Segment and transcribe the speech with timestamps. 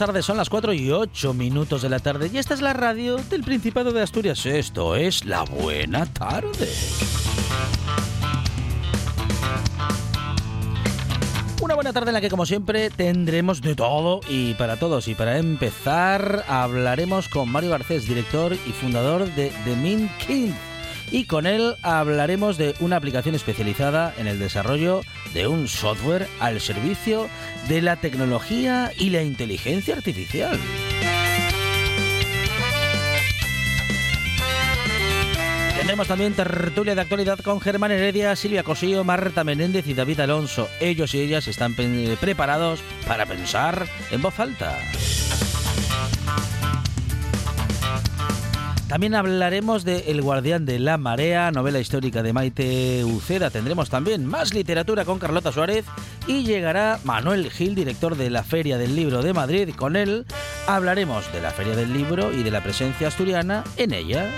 [0.00, 0.24] Tardes.
[0.24, 3.42] Son las 4 y 8 minutos de la tarde y esta es la radio del
[3.42, 4.46] Principado de Asturias.
[4.46, 6.70] Esto es La Buena Tarde.
[11.60, 15.06] Una buena tarde en la que, como siempre, tendremos de todo y para todos.
[15.06, 20.52] Y para empezar, hablaremos con Mario Garcés, director y fundador de The Min King
[21.10, 25.02] y con él hablaremos de una aplicación especializada en el desarrollo
[25.34, 27.28] de un software al servicio
[27.68, 30.58] de la tecnología y la inteligencia artificial.
[35.76, 40.68] Tendremos también tertulia de actualidad con Germán Heredia, Silvia Cosío, Marta Menéndez y David Alonso.
[40.78, 44.78] Ellos y ellas están preparados para pensar en voz alta.
[48.90, 53.48] También hablaremos de El Guardián de la Marea, novela histórica de Maite Uceda.
[53.48, 55.84] Tendremos también más literatura con Carlota Suárez
[56.26, 59.70] y llegará Manuel Gil, director de la Feria del Libro de Madrid.
[59.76, 60.26] Con él
[60.66, 64.28] hablaremos de la Feria del Libro y de la presencia asturiana en ella.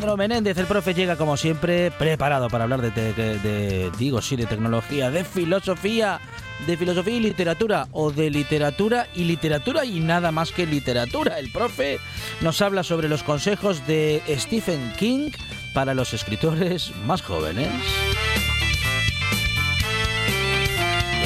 [0.00, 4.46] Pedro Menéndez, el profe, llega como siempre preparado para hablar de, de digo, sí, de
[4.46, 6.18] tecnología, de filosofía
[6.66, 11.38] de filosofía y literatura o de literatura y literatura y nada más que literatura.
[11.38, 11.98] El profe
[12.40, 15.32] nos habla sobre los consejos de Stephen King
[15.74, 17.68] para los escritores más jóvenes.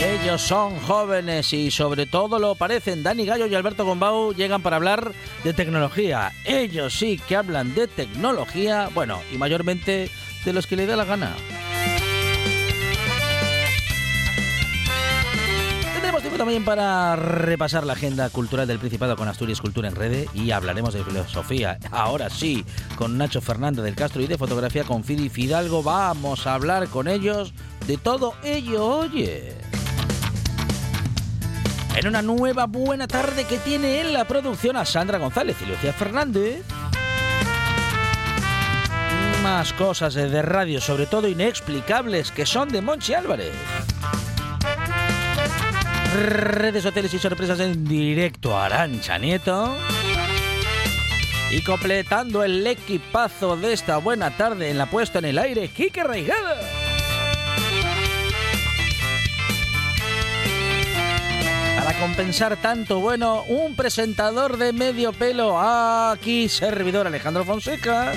[0.04, 3.02] Ellos son jóvenes y sobre todo lo parecen.
[3.02, 6.32] Dani Gallo y Alberto Gombau llegan para hablar de tecnología.
[6.44, 10.10] Ellos sí que hablan de tecnología, bueno, y mayormente
[10.44, 11.34] de los que le da la gana.
[16.36, 20.92] también para repasar la agenda cultural del Principado con Asturias Cultura en Rede y hablaremos
[20.92, 21.78] de filosofía.
[21.90, 22.64] Ahora sí,
[22.96, 25.82] con Nacho Fernández del Castro y de fotografía con Fidi Fidalgo.
[25.82, 27.54] Vamos a hablar con ellos
[27.86, 29.54] de todo ello, oye.
[31.96, 35.92] En una nueva buena tarde que tiene en la producción a Sandra González y Lucía
[35.92, 36.62] Fernández.
[39.42, 43.52] Más cosas de radio, sobre todo inexplicables, que son de Monchi Álvarez
[46.14, 48.56] redes sociales y sorpresas en directo.
[48.56, 49.76] Arancha Nieto.
[51.50, 56.02] Y completando el equipazo de esta buena tarde en la puesta en el aire, Quique
[56.02, 56.83] Raigada.
[62.04, 68.12] Compensar tanto bueno, un presentador de medio pelo, aquí servidor Alejandro Fonseca.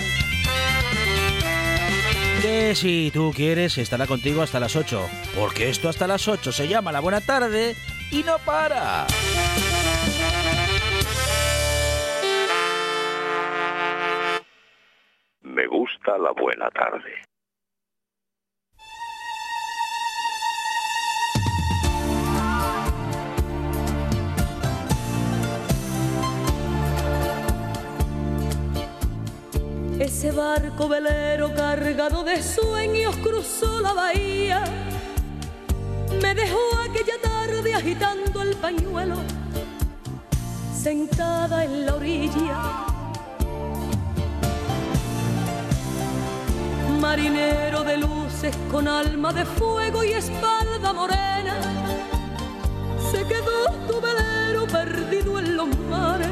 [2.41, 6.67] Que si tú quieres estará contigo hasta las 8, porque esto hasta las 8 se
[6.67, 7.77] llama La Buena Tarde
[8.11, 9.07] y no para.
[15.43, 17.23] Me gusta la buena tarde.
[29.99, 34.63] Ese barco velero cargado de sueños cruzó la bahía.
[36.21, 39.15] Me dejó aquella tarde agitando el pañuelo,
[40.71, 42.85] sentada en la orilla.
[47.01, 51.55] Marinero de luces con alma de fuego y espalda morena,
[53.11, 56.29] se quedó tu velero perdido en los mares,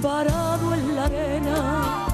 [0.00, 2.11] varado en la arena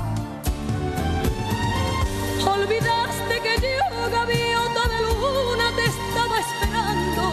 [2.54, 7.24] Olvidaste que yo, gaviota de luna, te estaba esperando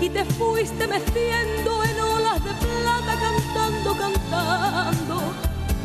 [0.00, 5.22] y te fuiste meciendo en olas de plata cantando, cantando.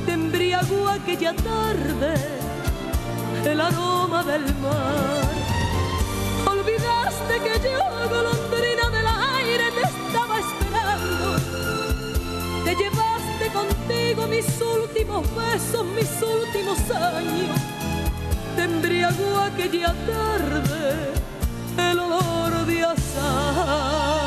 [0.06, 2.14] Te embriagó aquella tarde
[3.46, 5.24] el aroma del mar.
[6.46, 7.80] Olvidaste que yo,
[8.10, 11.28] golondrina del aire, te estaba esperando.
[12.64, 17.79] Te llevaste contigo mis últimos besos, mis últimos años
[18.70, 21.12] embriagó aquella tarde
[21.78, 24.19] el olor de azahar.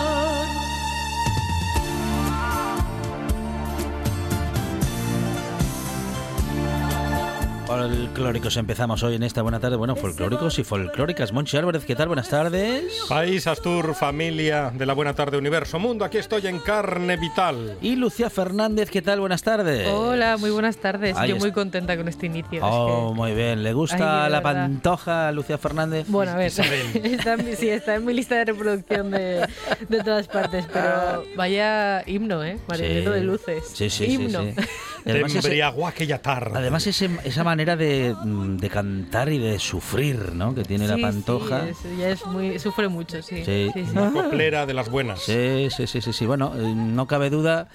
[7.77, 9.77] Folclóricos empezamos hoy en esta buena tarde.
[9.77, 11.33] Bueno, folclóricos y folclóricas.
[11.33, 12.07] Monchi Álvarez, ¿qué tal?
[12.09, 12.85] Buenas tardes.
[13.09, 17.79] País Astur, familia de la Buena Tarde Universo Mundo, aquí estoy en carne vital.
[17.81, 19.21] Y Lucía Fernández, ¿qué tal?
[19.21, 19.89] Buenas tardes.
[19.89, 21.17] Hola, muy buenas tardes.
[21.17, 21.61] Ahí Yo muy está.
[21.63, 22.59] contenta con este inicio.
[22.59, 23.63] es Oh, que- muy bien.
[23.63, 24.63] ¿Le gusta Ay, de la verdad.
[24.65, 26.05] pantoja a Lucía Fernández?
[26.09, 26.47] Bueno, a ver,
[27.03, 29.49] está en, mi- sí, está en mi lista de reproducción de,
[29.89, 32.59] de todas partes, pero vaya himno, ¿eh?
[32.69, 33.65] Marinero de luces.
[33.73, 34.43] Sí, sí, sí, himno.
[34.43, 34.51] sí.
[34.51, 36.53] Y además de ese- aquella tarde.
[36.59, 40.55] Además, ese- esa manera de, mm, de cantar y de sufrir, ¿no?
[40.55, 41.65] Que tiene la pantoja.
[41.67, 43.45] Sí, es- ya es muy, sufre mucho, sí.
[43.45, 43.71] Sí.
[43.75, 43.91] sí, sí.
[43.93, 45.21] Una coplera de las buenas.
[45.23, 46.27] Sí, sí, sí, sí, sí.
[46.27, 47.69] Bueno, eh, no cabe duda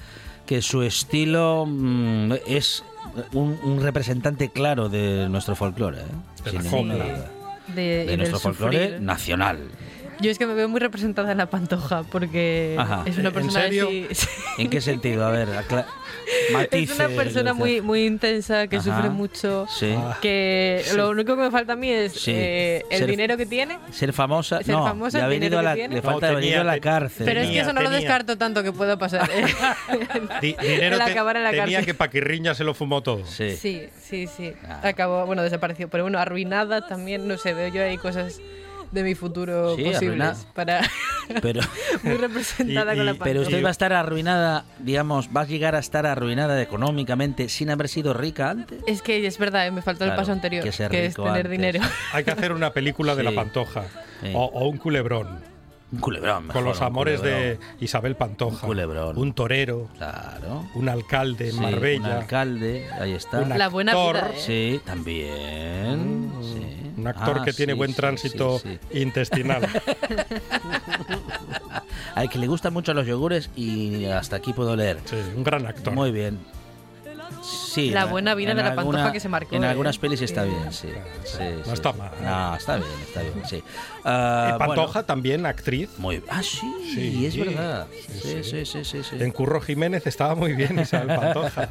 [0.45, 2.83] que su estilo mm, es
[3.33, 5.99] un, un representante claro de nuestro folclore.
[5.99, 6.03] ¿eh?
[6.45, 7.13] De Sin la ninguna copla.
[7.15, 7.31] duda.
[7.75, 9.59] De, nuestro folclore nacional.
[10.19, 13.03] Yo es que me veo muy representada en la pantoja porque Ajá.
[13.05, 13.87] es una ¿En persona serio?
[13.87, 14.27] así-
[14.57, 15.25] ¿En qué sentido?
[15.25, 15.85] A ver, acla-
[16.51, 16.91] matice.
[16.91, 18.85] es una persona muy, muy intensa que Ajá.
[18.95, 19.65] sufre mucho.
[19.69, 19.93] Sí.
[19.95, 20.17] Ah.
[20.21, 22.31] que lo único que me falta a mí es Sí.
[22.33, 23.77] eh, el Ser- dinero que tiene.
[23.91, 24.57] Ser famosa.
[24.63, 25.95] Ser no, famosa, el a la, dinero que tiene.
[25.95, 27.25] le falta No, haber tenía- ido a la cárcel.
[27.25, 27.99] Pero es que Tenía, eso no lo tenía.
[27.99, 29.29] descarto tanto que pueda pasar.
[29.33, 29.45] ¿eh?
[30.41, 31.85] Di- dinero El acabar en la tenía cárcel.
[31.85, 33.23] que Paquirriña se lo fumó todo.
[33.25, 33.55] Sí.
[33.55, 34.53] sí, sí, sí.
[34.67, 34.81] Ah.
[34.83, 35.89] Acabó, bueno, desapareció.
[35.89, 38.41] Pero bueno, arruinada también, no sé, veo yo ahí cosas
[38.91, 40.35] de mi futuro Sí, arruinada.
[40.53, 40.81] para
[41.41, 41.61] Pero,
[42.03, 43.23] muy representada Y- con la pantoja.
[43.25, 47.69] pero usted va a estar arruinada, digamos, va a llegar a estar arruinada económicamente sin
[47.69, 48.81] haber sido rica antes.
[48.87, 51.51] Es que es verdad, eh, me faltó Claro, el paso anterior, que es tener antes.
[51.51, 51.81] dinero.
[52.13, 53.29] Hay que hacer una película de Sí.
[53.29, 53.83] la pantoja.
[54.21, 54.31] Sí.
[54.33, 55.39] O, o un culebrón.
[55.91, 56.47] Un culebrón.
[56.49, 57.59] con los amores de.
[57.79, 58.65] Isabel Pantoja.
[58.65, 59.17] Un culebrón.
[59.17, 59.87] Un torero.
[59.97, 60.65] Claro.
[60.75, 62.05] Un alcalde en Sí, Marbella.
[62.07, 63.39] Un alcalde, ahí está.
[63.39, 64.15] Un La buena actor.
[64.15, 64.39] vida, ¿eh?
[64.39, 66.31] Sí, también.
[66.41, 66.91] sí.
[66.97, 68.99] Un actor Ah, que tiene buen sí, tránsito sí, sí.
[68.99, 69.67] intestinal.
[72.15, 74.99] Al que le gustan mucho los yogures y hasta aquí puedo leer.
[75.05, 75.93] Sí, un gran actor.
[75.93, 76.39] Muy bien.
[77.47, 79.67] Sí, La en- buena vida de la pantoja que se marcó, En ¿eh?
[79.67, 80.49] algunas pelis está Sí.
[80.49, 80.87] bien, sí.
[81.23, 81.97] sí, No sí, está sí.
[81.99, 82.11] mal.
[82.23, 83.55] No, está bien, está bien, sí.
[83.57, 83.63] Eh,
[84.03, 85.89] Pantoja bueno, también actriz.
[85.97, 86.59] muy Ah, sí,
[86.93, 87.87] Sí, es verdad.
[87.91, 89.03] sí, Sí, sí, sí, sí.
[89.03, 89.15] sí.
[89.19, 91.69] En Curro Jiménez estaba muy bien Isabel Pantoja.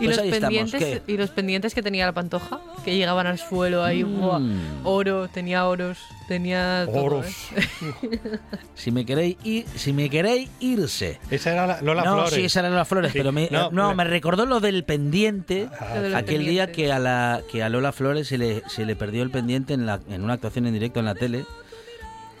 [0.00, 1.02] Y, Pues los estamos, pendientes, ¿qué?
[1.06, 4.20] y los pendientes que tenía la pantoja, que llegaban al suelo ahí, Mm.
[4.20, 4.40] ¡buah!
[4.84, 5.98] oro, tenía oros,
[6.28, 7.26] tenía todo, Oros.
[7.56, 7.64] ¿eh?
[8.74, 11.18] Si me queréis ir, si me queréis irse.
[11.30, 12.34] Esa era la- Lola no, Flores.
[12.34, 14.04] sí, esa era Lola Flores, Sí, pero me, no, no, pero- me
[14.34, 15.68] recordó lo del pendiente.
[15.78, 19.22] Ah, Aquel día que a la que a Lola Flores se le, se le perdió
[19.22, 21.44] el pendiente en, la, en una actuación en directo en la tele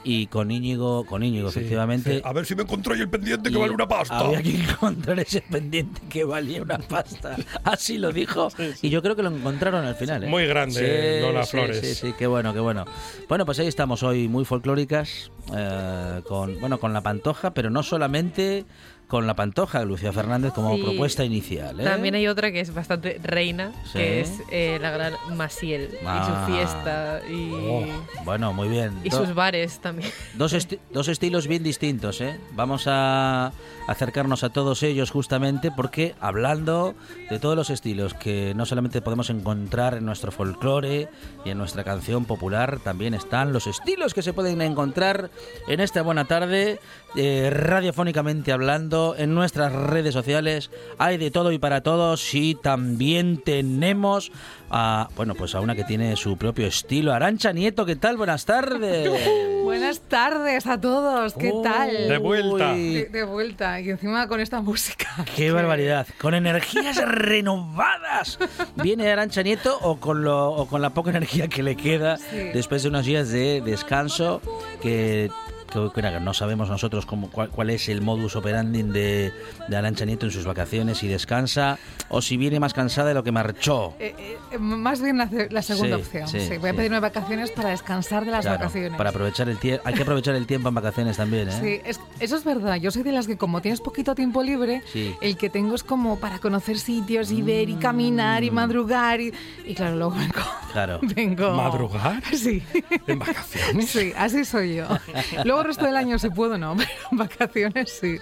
[0.02, 2.16] y con Íñigo, con Íñigo sí, efectivamente.
[2.16, 2.22] sí.
[2.24, 4.18] A ver si me encontré el pendiente que vale una pasta.
[4.18, 7.36] Había que encontrar ese pendiente que valía una pasta.
[7.64, 8.48] Así lo dijo.
[8.82, 10.24] Y yo creo que lo encontraron al final.
[10.24, 10.26] ¿eh?
[10.26, 11.80] Muy grande, Lola sí, Flores.
[11.80, 12.84] Sí, sí, qué bueno, qué bueno.
[13.28, 17.82] Bueno, pues ahí estamos hoy muy folclóricas eh, con bueno con la pantoja, pero no
[17.82, 18.66] solamente
[19.08, 20.82] con la pantoja, Lucía Fernández como Sí.
[20.82, 21.78] propuesta inicial.
[21.80, 21.84] ¿eh?
[21.84, 23.98] También hay otra que es bastante reina, Sí.
[23.98, 26.46] que es eh, la gran Maciel Ah.
[26.46, 27.84] y su fiesta y, Oh.
[28.24, 28.92] Bueno, muy bien.
[29.04, 30.10] y Do- sus bares también.
[30.34, 32.38] Dos, esti- dos estilos bien distintos, ¿eh?
[32.52, 33.52] Vamos a
[33.86, 36.94] acercarnos a todos ellos justamente porque hablando
[37.28, 41.08] de todos los estilos que no solamente podemos encontrar en nuestro folclore
[41.44, 45.30] y en nuestra canción popular, también están los estilos que se pueden encontrar
[45.68, 46.80] en esta buena tarde,
[47.16, 50.70] eh, radiofónicamente hablando, en nuestras redes sociales.
[50.98, 54.30] Hay de todo y para todos y también tenemos
[54.70, 57.12] a, bueno, pues a una que tiene su propio estilo.
[57.12, 58.16] Arancha Nieto, ¿qué tal?
[58.16, 59.10] Buenas tardes.
[59.64, 61.62] Buenas tardes a todos, ¿qué Uy.
[61.62, 61.90] tal?
[62.08, 62.74] De vuelta.
[62.74, 65.08] De, de vuelta y encima con esta música.
[65.36, 66.06] ¡Qué barbaridad!
[66.20, 68.38] Con energías renovadas.
[68.76, 72.36] ¿Viene Arancha Nieto o con, lo, o con la poca energía que le queda Sí.
[72.54, 74.40] después de unos días de descanso
[74.82, 75.30] que...
[75.74, 79.32] que, que no sabemos nosotros cómo, cuál, cuál es el modus operandi de,
[79.68, 81.78] de Arancha Nieto en sus vacaciones, si descansa
[82.08, 83.94] o si viene más cansada de lo que marchó.
[83.98, 84.14] Eh,
[84.52, 86.28] eh, más bien la, la segunda Sí, opción.
[86.28, 88.96] sí, Sí, voy a pedirme vacaciones para descansar de las Claro, vacaciones.
[88.96, 89.82] Para aprovechar el tiempo.
[89.86, 91.58] Hay que aprovechar el tiempo en vacaciones también, ¿eh?
[91.60, 92.76] Sí, es- eso es verdad.
[92.76, 95.14] Yo soy de las que como tienes poquito tiempo libre, Sí.
[95.20, 98.54] el que tengo es como para conocer sitios y ver y caminar y Mm.
[98.54, 99.20] madrugar.
[99.20, 99.32] Y,
[99.66, 100.40] y claro, luego vengo...
[100.72, 100.98] Claro.
[101.02, 102.22] vengo ¿Madrugar?
[102.34, 102.62] Sí.
[103.06, 103.90] ¿En vacaciones?
[103.90, 104.86] Sí, así soy yo.
[105.44, 108.18] Luego el resto del año si puedo, no, pero en vacaciones sí.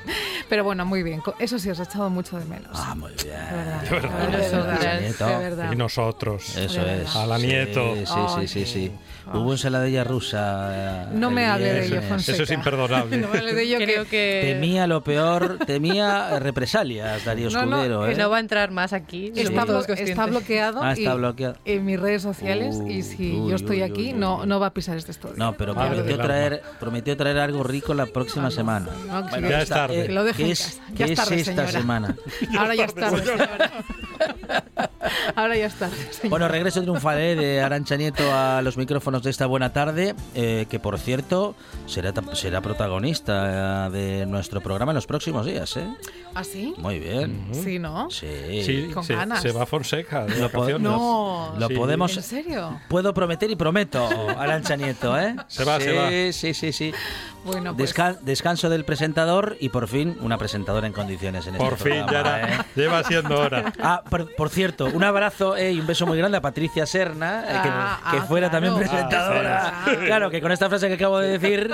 [0.48, 1.20] Pero bueno, muy bien.
[1.20, 2.70] Co- Eso sí, os he echado mucho de menos.
[2.74, 3.28] Ah, muy bien.
[3.28, 3.82] de verdad.
[3.82, 5.00] de verdad.
[5.00, 6.56] De Y verdad, nosotros.
[6.56, 7.14] Eso es.
[7.16, 7.94] A la Sí, nieto.
[7.96, 8.92] Sí, sí, sí, sí.
[9.30, 11.08] Qué- Hubo ensaladilla rusa.
[11.12, 12.02] No me hable de ello.
[12.02, 12.34] Fonseca.
[12.34, 13.16] Eso es imperdonable.
[13.18, 17.66] No me hables de ello que- Creo que Temía lo peor, temía represalias, Darío No,
[17.66, 18.06] no, Escudero.
[18.06, 18.16] que ¿eh?
[18.16, 19.32] no va a entrar más aquí.
[19.34, 20.10] Está, blo- conscientes.
[20.10, 21.56] está bloqueado, Ah, está y- bloqueado.
[21.64, 24.46] en mis redes sociales y si Uy, yo estoy uy, aquí uy, no, uy.
[24.46, 25.34] no va a pisar este estudio.
[25.36, 28.88] No, pero prometió traer, prometió traer algo rico la próxima semana.
[29.08, 30.00] No, que Bueno, ya ¿qué es tarde.
[30.02, 30.82] eh, Que lo deje ¿Qué es, casa.
[30.94, 31.70] Ya qué es es tarde, esta señora.
[31.72, 32.16] semana?
[32.58, 33.10] Ahora ya está.
[35.36, 35.90] Ahora ya está.
[36.28, 37.34] Bueno, regreso triunfal ¿eh?
[37.36, 41.54] de Arancha Nieto a los micrófonos de esta buena tarde, eh, que por cierto
[41.86, 45.76] será, será protagonista eh, de nuestro programa en los próximos días.
[45.76, 45.86] ¿eh?
[46.34, 46.74] ¿Ah, sí?
[46.78, 47.48] Muy bien.
[47.52, 48.10] Sí, ¿no?
[48.10, 48.62] Sí.
[48.64, 49.42] Sí, Con se, ganas.
[49.42, 50.78] se va Fonseca de Lo.
[50.78, 51.54] No.
[51.58, 51.74] Lo Sí.
[51.74, 52.16] podemos.
[52.16, 52.80] ¿En serio?
[52.88, 55.34] Puedo prometer y prometo, Arancha Nieto, ¿eh?
[55.48, 56.08] Se va, sí, se va.
[56.32, 56.92] Sí, sí, sí.
[57.44, 61.72] Bueno, pues Desca- descanso del presentador y por fin una presentadora en condiciones en Por
[61.72, 62.58] este fin, ya era, ¿eh?
[62.76, 63.72] lleva siendo hora.
[63.82, 67.44] Ah, por, por cierto, un abrazo eh, y un beso muy grande a Patricia Serna,
[67.44, 68.66] eh, que, Ah, que ah, fuera claro.
[68.66, 69.72] también presentadora.
[69.84, 69.92] Ah.
[70.06, 71.70] Claro, que con esta frase que acabo de decir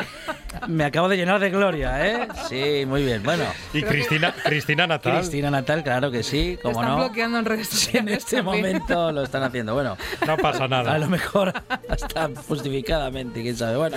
[0.69, 2.29] me acabo de llenar de gloria, ¿eh?
[2.49, 3.23] Sí, muy bien.
[3.23, 5.19] Bueno, Y Cristina, Cristina Natal.
[5.19, 6.97] Cristina Natal, claro que sí, como están no.
[7.05, 8.63] bloqueando en redes Sí, en este también.
[8.63, 9.75] momento lo están haciendo.
[9.75, 10.99] Bueno, No pasa a nada.
[10.99, 11.53] lo mejor
[11.89, 13.77] hasta justificadamente, quién sabe.
[13.77, 13.97] Bueno,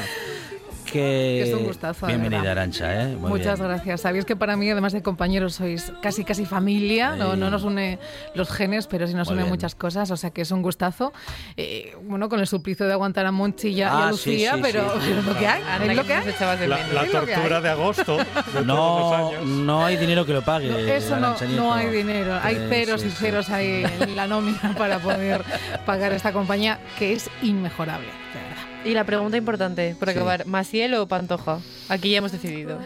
[0.92, 1.42] que.
[1.44, 2.52] Es un gustazo, Bienvenida.
[2.52, 3.16] Arancha, ¿eh?
[3.16, 3.70] Muchas bien.
[3.72, 4.02] gracias.
[4.02, 7.16] Sabéis que para mí, además de compañeros, sois casi casi familia.
[7.16, 7.98] No, no nos une
[8.36, 9.50] los genes, pero sí nos Muy une bien.
[9.54, 10.12] muchas cosas.
[10.12, 11.14] O sea que es un gustazo.
[11.58, 14.32] Eh, bueno, con el suplicio de aguantar a Monchi y a, y a Ah, sí,
[14.32, 15.06] Lucía, sí, pero, sí, sí.
[15.08, 15.62] pero es lo que hay.
[15.64, 16.26] Anda, es lo que hay.
[16.26, 17.64] de La, tortura hay.
[17.64, 20.70] de agosto de No, no hay dinero que lo pague.
[20.70, 22.38] No, eso no, no hay dinero.
[22.44, 23.18] Hay ceros sí, y sí.
[23.18, 25.44] ceros ahí en la nómina para poder
[25.86, 28.71] pagar esta compañía que es inmejorable, de verdad.
[28.84, 30.16] Y la pregunta importante, por Sí.
[30.16, 31.60] acabar, ¿Maciel o Pantoja?
[31.90, 32.80] Aquí ya hemos decidido.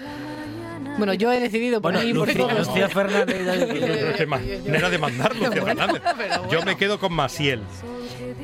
[0.98, 2.54] Bueno, yo he decidido por Bueno, mí, por Lucía.
[2.58, 3.38] Lucía Fernández.
[4.90, 6.02] de mandar Lucía Fernández.
[6.52, 7.62] Yo me quedo con Masiel.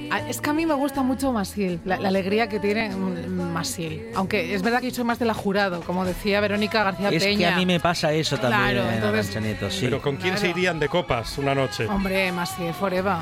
[0.09, 3.53] Ah, Es que a mí me gusta mucho Masiel, la, la alegría que tiene mm,
[3.53, 4.07] Masiel.
[4.15, 7.23] Aunque es verdad que yo soy más de la jurado, como decía Verónica García Es
[7.23, 7.37] Peña.
[7.49, 9.81] que a mí me pasa eso también, Claro, entonces- Nieto, sí.
[9.85, 10.57] Pero ¿con quién se Claro.
[10.59, 11.85] irían de copas una noche?
[11.87, 13.15] Hombre, Masiel, forever.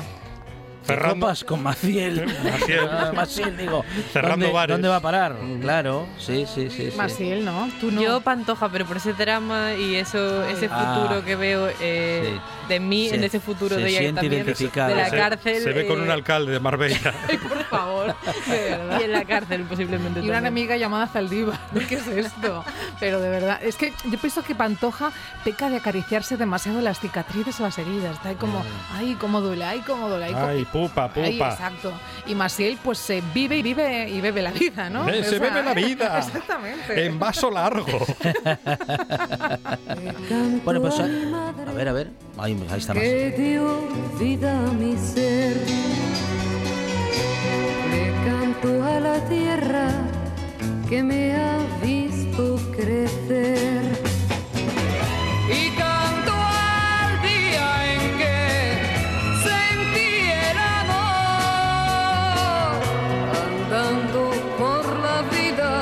[0.90, 1.26] Ferrando.
[1.26, 2.26] Copas con Maciel.
[2.44, 2.88] Maciel.
[3.14, 3.84] Maciel, digo.
[4.12, 4.74] Cerrando ¿dónde, bares.
[4.74, 5.36] ¿Dónde va a parar?
[5.60, 6.90] Claro, sí, sí, sí.
[6.90, 6.96] sí.
[6.96, 7.68] Masiel, ¿no?
[7.80, 8.00] Tú no.
[8.02, 11.00] Yo Pantoja, pero por ese drama y eso, ese Ah.
[11.02, 12.40] futuro que veo eh, Sí.
[12.70, 15.72] De mí Se- en ese futuro se de ella también de la se, cárcel se
[15.72, 17.12] ve con eh, un alcalde de Marbella.
[17.28, 18.14] Ay, por favor,
[18.98, 20.46] y en la cárcel posiblemente Y una también.
[20.54, 21.58] enemiga llamada Zaldívar.
[21.88, 22.64] ¿Qué es esto?
[22.98, 25.12] Pero de verdad, es que yo pienso que Pantoja
[25.44, 28.14] peca de acariciarse demasiado las cicatrices o las heridas.
[28.16, 28.62] Está ahí como,
[28.94, 30.26] ay, cómo duele, ay, cómo duele.
[30.26, 31.50] Ay, cómo- Ay, pupa, Ay, pupa.
[31.52, 31.92] exacto.
[32.26, 35.02] Y Masiel, pues se vive y vive y bebe la vida, ¿no?
[35.06, 36.18] O se sea, bebe la vida.
[36.24, 37.06] Exactamente.
[37.06, 37.98] En vaso largo.
[40.64, 42.10] Bueno, pues a ver, a ver.
[42.40, 42.86] Más.
[42.94, 43.86] que dio
[44.18, 45.58] vida mi ser.
[47.90, 49.90] Le canto a la tierra
[50.88, 53.82] que me ha visto crecer.
[55.50, 58.40] Y canto al día en que
[59.44, 60.12] sentí
[60.48, 62.00] el amor.
[63.44, 64.20] Andando
[64.58, 65.72] por la vida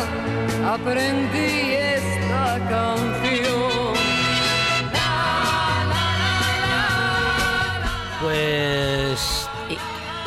[0.75, 1.51] aprendí
[1.95, 3.18] esta canción.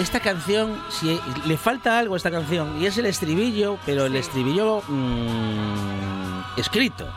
[0.02, 4.16] Esta canción, si le falta algo a esta canción, y es el estribillo, pero el
[4.16, 7.08] estribillo mm, escrito.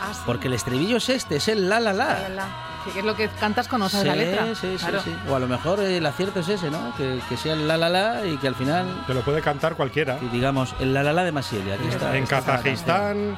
[0.00, 0.20] Ah, sí.
[0.26, 2.28] Porque el estribillo es este, es el la la La, la.
[2.28, 2.44] la.
[2.84, 4.46] Sí, que es lo que cantas con sabes la Sí, letra.
[4.54, 5.00] sí, sí, Claro.
[5.02, 5.12] sí.
[5.28, 6.94] O a lo mejor el acierto es ese, ¿no?
[6.96, 9.74] Que, que sea el la la la y que al final, Que lo puede cantar
[9.74, 10.18] cualquiera.
[10.22, 11.66] y digamos, el la la la de Masiel.
[11.66, 12.16] y Aquí está.
[12.16, 12.26] En.
[12.26, 13.36] Kazajistán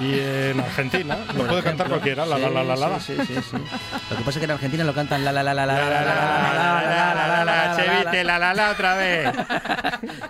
[0.00, 1.18] y en Argentina.
[1.36, 2.24] Lo puede cantar cualquiera.
[2.26, 3.00] La la la la la.
[3.00, 3.56] Sí, sí, sí.
[4.10, 5.84] Lo que pasa es que en Argentina lo cantan la la la la la La
[5.88, 9.30] la la la la la la la la la Chevite, la la la otra vez.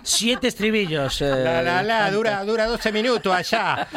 [0.03, 1.21] Siete estribillos.
[1.21, 3.87] eh, La la la dura 12 minutos allá.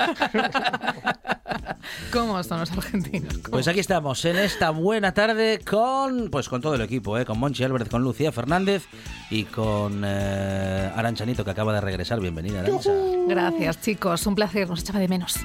[2.12, 3.38] ¿Cómo son los argentinos?
[3.38, 3.50] ¿Cómo?
[3.52, 7.24] Pues aquí estamos en esta buena tarde con pues con todo el equipo, ¿eh?
[7.24, 8.84] con Monchi Álvarez, con Lucía Fernández
[9.30, 12.20] y con eh, Aranchanito que acaba de regresar.
[12.20, 12.90] Bienvenida, Arancha.
[13.28, 14.26] Gracias, chicos.
[14.26, 14.68] Un placer.
[14.68, 15.36] Nos echaba de menos.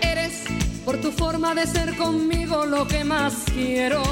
[0.00, 0.44] Eres
[0.84, 4.02] por tu forma de ser conmigo lo que más quiero.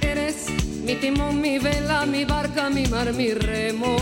[0.00, 0.46] Eres
[0.84, 3.96] mi timón, mi vela, mi barca, mi mar, mi remo.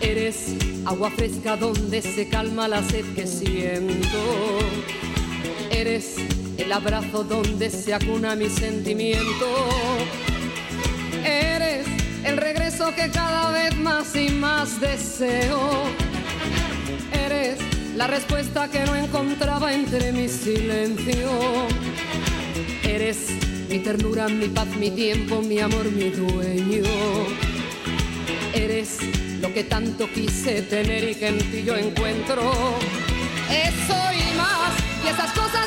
[0.00, 4.18] Eres agua fresca donde se calma la sed que siento.
[5.70, 6.16] Eres
[6.58, 9.46] el abrazo donde se acuna mi sentimiento.
[11.24, 11.86] Eres
[12.24, 15.60] el regreso que cada vez más y más deseo.
[17.12, 17.58] Eres
[17.96, 21.30] la respuesta que no encontraba entre mi silencio.
[22.82, 23.28] Eres
[23.68, 26.84] mi ternura, mi paz, mi tiempo, mi amor, mi dueño.
[28.52, 28.98] Eres
[29.56, 32.42] que tanto quise tener y que en ti yo encuentro.
[33.48, 34.70] Eso y más,
[35.02, 35.66] y esas cosas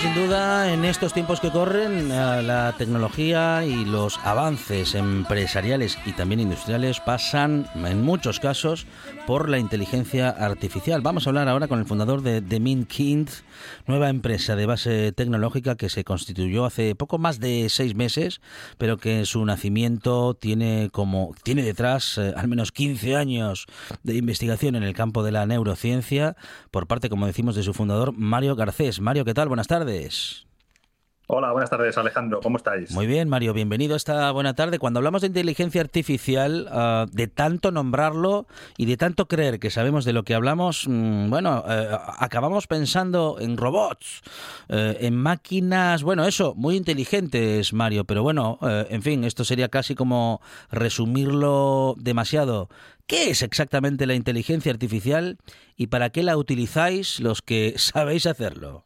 [0.00, 6.12] Sin duda, en estos tiempos que corren, eh, la tecnología y los avances empresariales y
[6.12, 8.86] también industriales pasan, en muchos casos,
[9.24, 11.00] por la inteligencia artificial.
[11.00, 13.30] Vamos a hablar ahora con el fundador de The Kind,
[13.86, 18.40] nueva empresa de base tecnológica que se constituyó hace poco más de seis meses,
[18.78, 23.66] pero que su nacimiento tiene como tiene detrás eh, al menos 15 años
[24.02, 26.36] de investigación en el campo de la neurociencia
[26.72, 29.00] por parte, como decimos, de su fundador Mario Garcés.
[29.00, 29.48] Mario, ¿qué tal?
[29.48, 29.83] Buenas tardes.
[31.26, 32.90] Hola, buenas tardes Alejandro, ¿cómo estáis?
[32.90, 34.78] Muy bien, Mario, bienvenido a esta buena tarde.
[34.78, 40.04] Cuando hablamos de inteligencia artificial, uh, de tanto nombrarlo y de tanto creer que sabemos
[40.04, 44.20] de lo que hablamos, mmm, bueno, uh, acabamos pensando en robots,
[44.68, 49.94] uh, en máquinas, bueno, eso, muy inteligentes, Mario, pero bueno, en fin, esto sería casi
[49.94, 52.68] como resumirlo demasiado.
[53.06, 55.38] ¿Qué es exactamente la inteligencia artificial
[55.74, 58.84] y para qué la utilizáis los que sabéis hacerlo?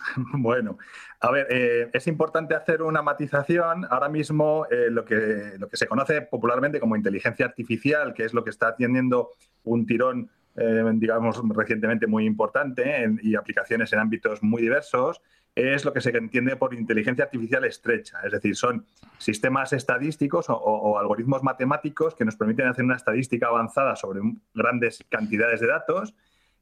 [0.32, 0.78] Bueno,
[1.20, 3.86] a ver, eh, es importante hacer una matización.
[3.90, 8.34] Ahora mismo eh, lo, que, lo que se conoce popularmente como inteligencia artificial, que es
[8.34, 9.30] lo que está teniendo
[9.64, 15.20] un tirón, eh, digamos, recientemente muy importante en, y aplicaciones en ámbitos muy diversos,
[15.54, 18.20] es lo que se entiende por inteligencia artificial estrecha.
[18.24, 18.86] Es decir, son
[19.18, 24.20] sistemas estadísticos o, o, o algoritmos matemáticos que nos permiten hacer una estadística avanzada sobre
[24.54, 26.14] grandes cantidades de datos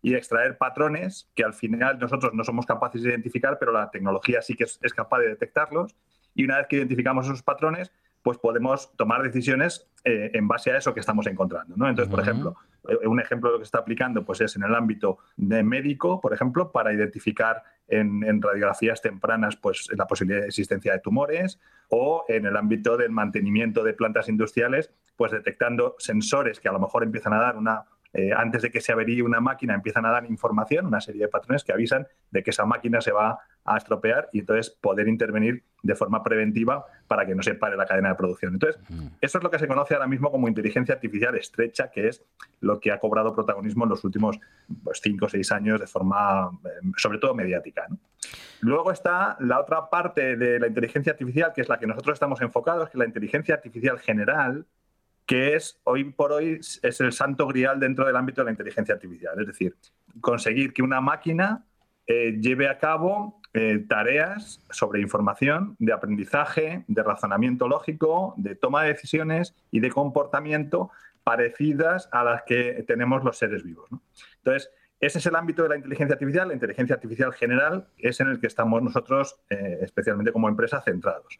[0.03, 4.43] y extraer patrones que al final nosotros no somos capaces de identificar, pero la tecnología
[4.43, 5.97] sí que es, es, capaz de detectarlos.
[6.35, 7.91] Y una vez que identificamos esos patrones,
[8.23, 11.77] pues podemos tomar decisiones eh, en base a eso que estamos encontrando.
[11.77, 11.89] ¿no?
[11.89, 12.29] Entonces, por uh -huh.
[12.29, 12.57] ejemplo,
[13.07, 16.33] un ejemplo de lo que está aplicando pues es en el ámbito de médico, por
[16.33, 22.25] ejemplo, para identificar en, en, radiografías tempranas pues, la posibilidad de existencia de tumores o
[22.29, 27.03] en el ámbito del mantenimiento de plantas industriales, pues detectando sensores que a lo mejor
[27.03, 27.85] empiezan a dar una,
[28.15, 31.29] eh, antes de que se averíe una máquina, empiezan a dar información, una serie de
[31.29, 35.63] patrones que avisan de que esa máquina se va a estropear y entonces poder intervenir
[35.83, 38.55] de forma preventiva para que no se pare la cadena de producción.
[38.55, 38.81] Entonces,
[39.21, 42.25] eso es lo que se conoce ahora mismo como inteligencia artificial estrecha, que es
[42.61, 44.41] lo que ha cobrado protagonismo en los últimos
[44.83, 47.87] pues, cinco o seis años de forma, eh, sobre todo, mediática.
[47.89, 47.99] ¿no?
[48.61, 52.41] Luego está la otra parte de la inteligencia artificial, que es la que nosotros estamos
[52.41, 54.67] enfocados, que es la inteligencia artificial general,
[55.29, 58.95] que es hoy por hoy es el santo grial dentro del ámbito de la inteligencia
[58.95, 59.39] artificial.
[59.39, 59.77] Es decir,
[60.23, 61.67] conseguir que una máquina
[62.07, 68.85] eh, lleve a cabo eh, tareas sobre información de aprendizaje, de razonamiento lógico, de toma
[68.85, 70.91] de decisiones y de comportamiento
[71.25, 73.91] parecidas a las que tenemos los seres vivos.
[74.39, 76.49] Entonces, ese es el ámbito de la inteligencia artificial.
[76.49, 81.39] La inteligencia artificial general es en el que estamos nosotros, eh, especialmente como empresa, centrados.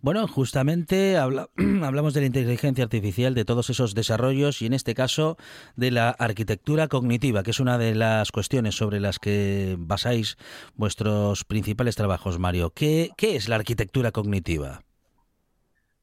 [0.00, 1.48] Bueno, justamente habla,
[1.82, 5.36] hablamos de la inteligencia artificial, de todos esos desarrollos y en este caso
[5.76, 10.36] de la arquitectura cognitiva, que es una de las cuestiones sobre las que basáis
[10.74, 12.70] vuestros principales trabajos, Mario.
[12.70, 14.82] ¿Qué, qué es la arquitectura cognitiva?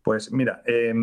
[0.04, 0.94] Pues mira, eh,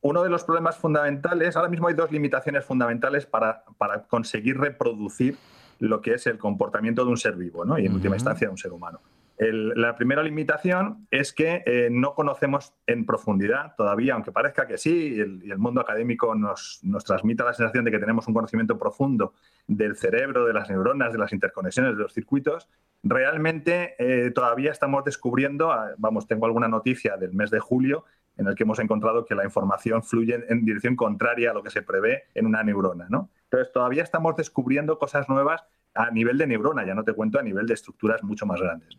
[0.00, 5.36] uno de los problemas fundamentales, ahora mismo hay dos limitaciones fundamentales para, para conseguir reproducir
[5.78, 7.78] lo que es el comportamiento de un ser vivo, ¿no?
[7.78, 7.96] y en uh -huh.
[7.96, 9.00] última instancia de un ser humano.
[9.38, 15.14] La primera limitación es que eh, no conocemos en profundidad todavía, aunque parezca que sí,
[15.14, 18.34] y el, y el mundo académico nos, nos, transmite la sensación de que tenemos un
[18.34, 19.34] conocimiento profundo
[19.66, 22.68] del cerebro, de las neuronas, de las interconexiones, de los circuitos,
[23.02, 28.04] realmente eh, todavía estamos descubriendo, ah, vamos, tengo alguna noticia del mes de julio
[28.36, 31.70] en el que hemos encontrado que la información fluye en dirección contraria a lo que
[31.70, 33.30] se prevé en una neurona, ¿no?
[33.44, 37.42] Entonces todavía estamos descubriendo cosas nuevas a nivel de neurona, ya no te cuento a
[37.42, 38.98] nivel de estructuras mucho más grandes.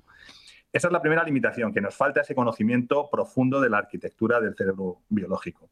[0.72, 4.56] Esa es la primera limitación, que nos falta ese conocimiento profundo de la arquitectura del
[4.56, 5.70] cerebro biológico.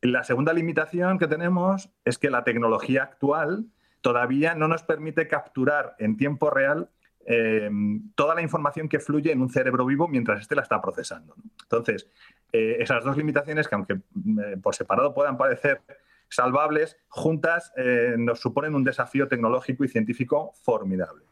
[0.00, 3.66] La segunda limitación que tenemos es que la tecnología actual
[4.00, 6.90] todavía no nos permite capturar en tiempo real
[7.24, 7.70] eh,
[8.16, 11.36] toda la información que fluye en un cerebro vivo mientras éste la está procesando.
[11.62, 12.10] Entonces,
[12.52, 15.80] eh, esas dos limitaciones, que aunque eh, por separado puedan parecer
[16.28, 21.24] salvables, juntas eh, nos suponen un desafío tecnológico y científico formidable.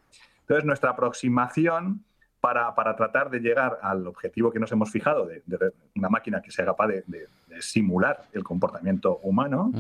[0.42, 2.04] Entonces, nuestra aproximación
[2.40, 6.40] para, para, tratar de llegar al objetivo que nos hemos fijado de, de una máquina
[6.40, 7.28] que sea capaz de, de,
[7.60, 9.70] simular el comportamiento humano,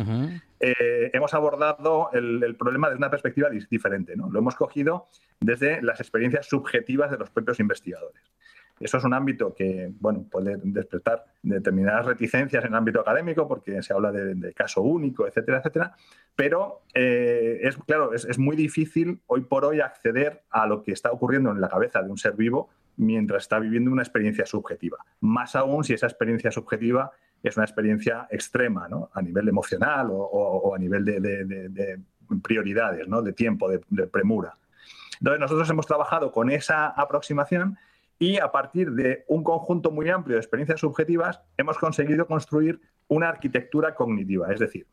[0.58, 4.16] eh, hemos abordado el, el, problema desde una perspectiva diferente.
[4.16, 4.28] ¿no?
[4.30, 5.08] Lo hemos cogido
[5.40, 8.22] desde las experiencias subjetivas de los propios investigadores.
[8.80, 13.82] Eso es un ámbito que bueno, puede despertar determinadas reticencias en el ámbito académico porque
[13.82, 15.94] se habla de, caso único, etcétera, etcétera.
[16.34, 21.12] Pero eh, es claro, es, muy difícil hoy por hoy acceder a lo que está
[21.12, 24.96] ocurriendo en la cabeza de un ser vivo mientras está viviendo una experiencia subjetiva.
[25.20, 27.12] Más aún si esa experiencia subjetiva
[27.42, 29.10] es una experiencia extrema, ¿no?
[29.12, 31.98] a nivel emocional o, a nivel de, de, de
[32.42, 33.20] prioridades, ¿no?
[33.20, 34.54] de tiempo, de premura.
[35.20, 37.76] Entonces, nosotros hemos trabajado con esa aproximación
[38.20, 42.78] y a partir de un conjunto muy amplio de experiencias subjetivas hemos conseguido construir
[43.08, 44.86] una arquitectura cognitiva, es decir,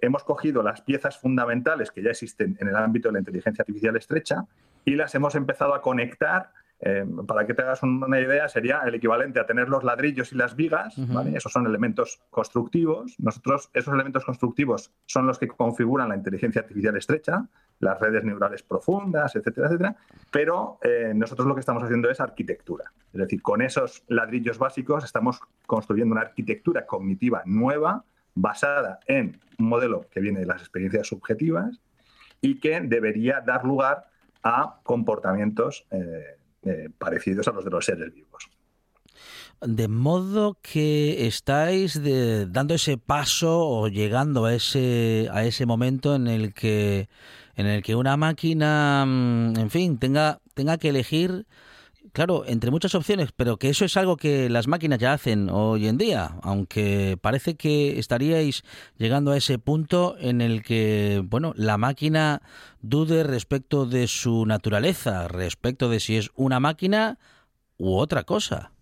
[0.00, 3.96] hemos cogido las piezas fundamentales que ya existen en el ámbito de la inteligencia artificial
[3.96, 4.46] estrecha
[4.86, 6.52] y las hemos empezado a conectar.
[6.82, 10.36] Eh, para que te hagas una idea, sería el equivalente a tener los ladrillos y
[10.36, 11.12] las vigas, uh -huh.
[11.12, 11.36] ¿vale?
[11.36, 13.16] esos son elementos constructivos.
[13.18, 17.46] Nosotros, esos elementos constructivos son los que configuran la inteligencia artificial estrecha,
[17.80, 19.96] las redes neurales profundas, etcétera, etcétera.
[20.30, 22.92] Pero eh, nosotros lo que estamos haciendo es arquitectura.
[23.12, 29.68] Es decir, con esos ladrillos básicos estamos construyendo una arquitectura cognitiva nueva basada en un
[29.68, 31.80] modelo que viene de las experiencias subjetivas
[32.40, 34.08] y que debería dar lugar
[34.42, 38.48] a comportamientos eh, eh, parecidos a los de los seres vivos.
[39.60, 42.00] De modo que estáis
[42.50, 47.08] dando ese paso o llegando a ese, a ese momento en el que
[47.56, 51.46] en el que una máquina, en fin, tenga, tenga que elegir
[52.12, 55.86] claro, entre muchas opciones, pero que eso es algo que las máquinas ya hacen hoy
[55.86, 58.62] en día, aunque parece que estaríais
[58.96, 62.42] llegando a ese punto en el que, bueno, la máquina
[62.80, 67.18] dude respecto de su naturaleza, respecto de si es una máquina
[67.78, 68.72] u otra cosa.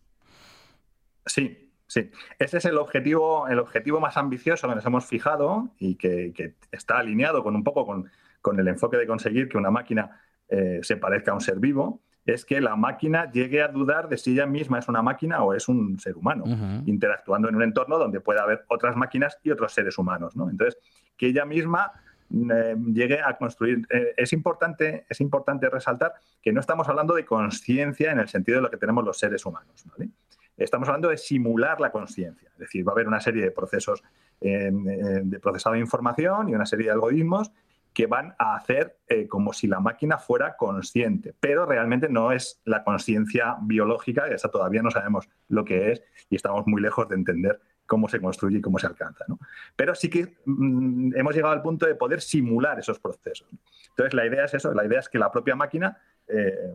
[1.26, 5.94] Sí, Sí, ese es el objetivo, el objetivo más ambicioso que nos hemos fijado y
[5.94, 8.10] que, está alineado con un poco con,
[8.42, 12.02] con, el enfoque de conseguir que una máquina eh, se parezca a un ser vivo
[12.28, 15.54] es que la máquina llegue a dudar de si ella misma es una máquina o
[15.54, 16.82] es un ser humano, uh -huh.
[16.86, 20.36] interactuando en un entorno donde pueda haber otras máquinas y otros seres humanos.
[20.36, 20.50] ¿no?
[20.50, 20.78] Entonces,
[21.16, 21.90] que ella misma
[22.30, 23.86] eh, llegue a construir.
[23.88, 26.12] Eh, es, importante, es importante resaltar
[26.42, 29.46] que no estamos hablando de conciencia en el sentido de lo que tenemos los seres
[29.46, 29.86] humanos.
[29.86, 30.10] ¿vale?
[30.58, 32.50] Estamos hablando de simular la conciencia.
[32.52, 34.02] Es decir, va a haber una serie de procesos
[34.42, 37.50] eh, de procesado de información y una serie de algoritmos
[37.98, 42.60] que van a hacer eh, como si la máquina fuera consciente, pero realmente no es
[42.64, 47.16] la conciencia biológica, esa todavía no sabemos lo que es y estamos muy lejos de
[47.16, 49.24] entender cómo se construye y cómo se alcanza.
[49.26, 49.40] ¿no?
[49.74, 53.48] Pero sí que mm, hemos llegado al punto de poder simular esos procesos.
[53.88, 55.98] Entonces, la idea es eso, la idea es que la propia máquina
[56.28, 56.74] eh,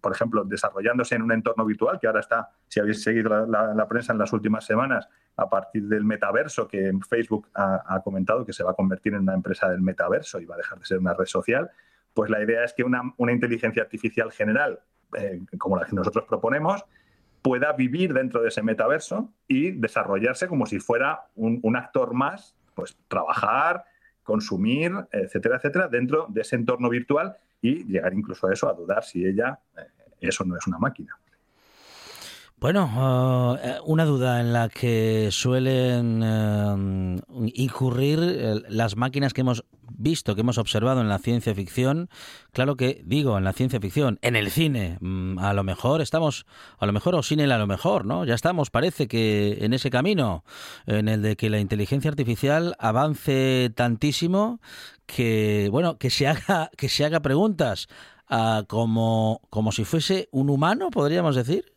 [0.00, 4.12] por ejemplo, desarrollándose en un entorno virtual, que ahora está, si habéis seguido la, prensa
[4.12, 8.64] en las últimas semanas, a partir del metaverso, que Facebook ha, ha, comentado que se
[8.64, 11.14] va a convertir en una empresa del metaverso y va a dejar de ser una
[11.14, 11.70] red social,
[12.14, 14.80] pues la idea es que una, una inteligencia artificial general,
[15.16, 16.84] eh, como la que nosotros proponemos,
[17.42, 22.56] pueda vivir dentro de ese metaverso y desarrollarse como si fuera un, un actor más,
[22.74, 23.84] pues trabajar,
[24.24, 29.04] consumir, etcétera, etcétera, dentro de ese entorno virtual y llegar incluso a eso, a dudar
[29.04, 29.86] si ella, eh,
[30.20, 31.18] eso no es una máquina.
[32.66, 37.22] Bueno, uh, una duda en la que suelen uh,
[37.54, 42.10] incurrir las máquinas que hemos visto, que hemos observado en la ciencia ficción,
[42.50, 46.44] claro que digo en la ciencia ficción, en el cine, mm, a lo mejor estamos,
[46.80, 48.24] a lo mejor o sin el a lo mejor, ¿no?
[48.24, 50.42] Ya estamos, parece que en ese camino,
[50.86, 54.60] en el de que la inteligencia artificial avance tantísimo
[55.06, 57.86] que, bueno, que se haga, que se haga preguntas
[58.28, 61.75] uh, como, como si fuese un humano, podríamos decir.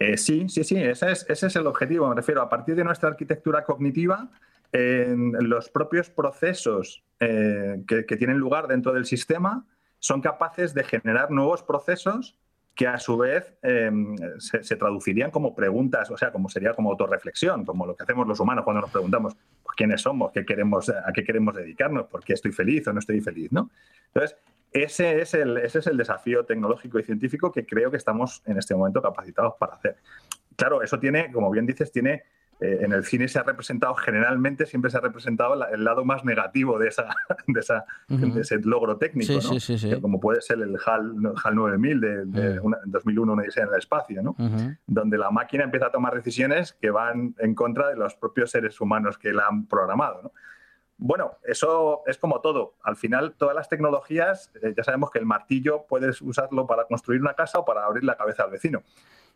[0.00, 2.08] Eh, sí, sí, sí, ese es, ese es, el objetivo.
[2.08, 4.30] Me refiero, a partir de nuestra arquitectura cognitiva,
[4.72, 9.66] los propios procesos eh, que, tienen lugar dentro del sistema
[9.98, 12.36] son capaces de generar nuevos procesos
[12.74, 13.90] que a su vez eh,
[14.38, 18.40] se, traducirían como preguntas, o sea, como sería como autorreflexión, como lo que hacemos los
[18.40, 19.36] humanos cuando nos preguntamos
[19.76, 23.20] quiénes somos, qué queremos, a qué queremos dedicarnos, por qué estoy feliz o no estoy
[23.20, 23.70] feliz, ¿no?
[24.06, 24.36] Entonces,
[24.72, 28.56] ese es, el, ese es el desafío tecnológico y científico que creo que estamos en
[28.56, 29.96] este momento capacitados para hacer.
[30.56, 32.22] Claro, eso tiene, como bien dices, tiene
[32.60, 36.04] eh, en el cine se ha representado generalmente siempre se ha representado la, el lado
[36.04, 37.08] más negativo de esa
[37.46, 38.32] de, esa, uh -huh.
[38.32, 39.60] de ese logro técnico sí, ¿no?
[39.60, 43.68] sí, sí, como puede ser el HAL, HAL 9000 de, de una, 2001 una en
[43.68, 44.30] el espacio ¿no?
[44.38, 44.78] uh -huh.
[44.86, 48.80] donde la máquina empieza a tomar decisiones que van en contra de los propios seres
[48.80, 50.32] humanos que la han programado ¿no?
[51.02, 52.74] Bueno, eso es como todo.
[52.82, 57.22] Al final, todas las tecnologías, eh, ya sabemos que el martillo puedes usarlo para construir
[57.22, 58.82] una casa o para abrir la cabeza al vecino.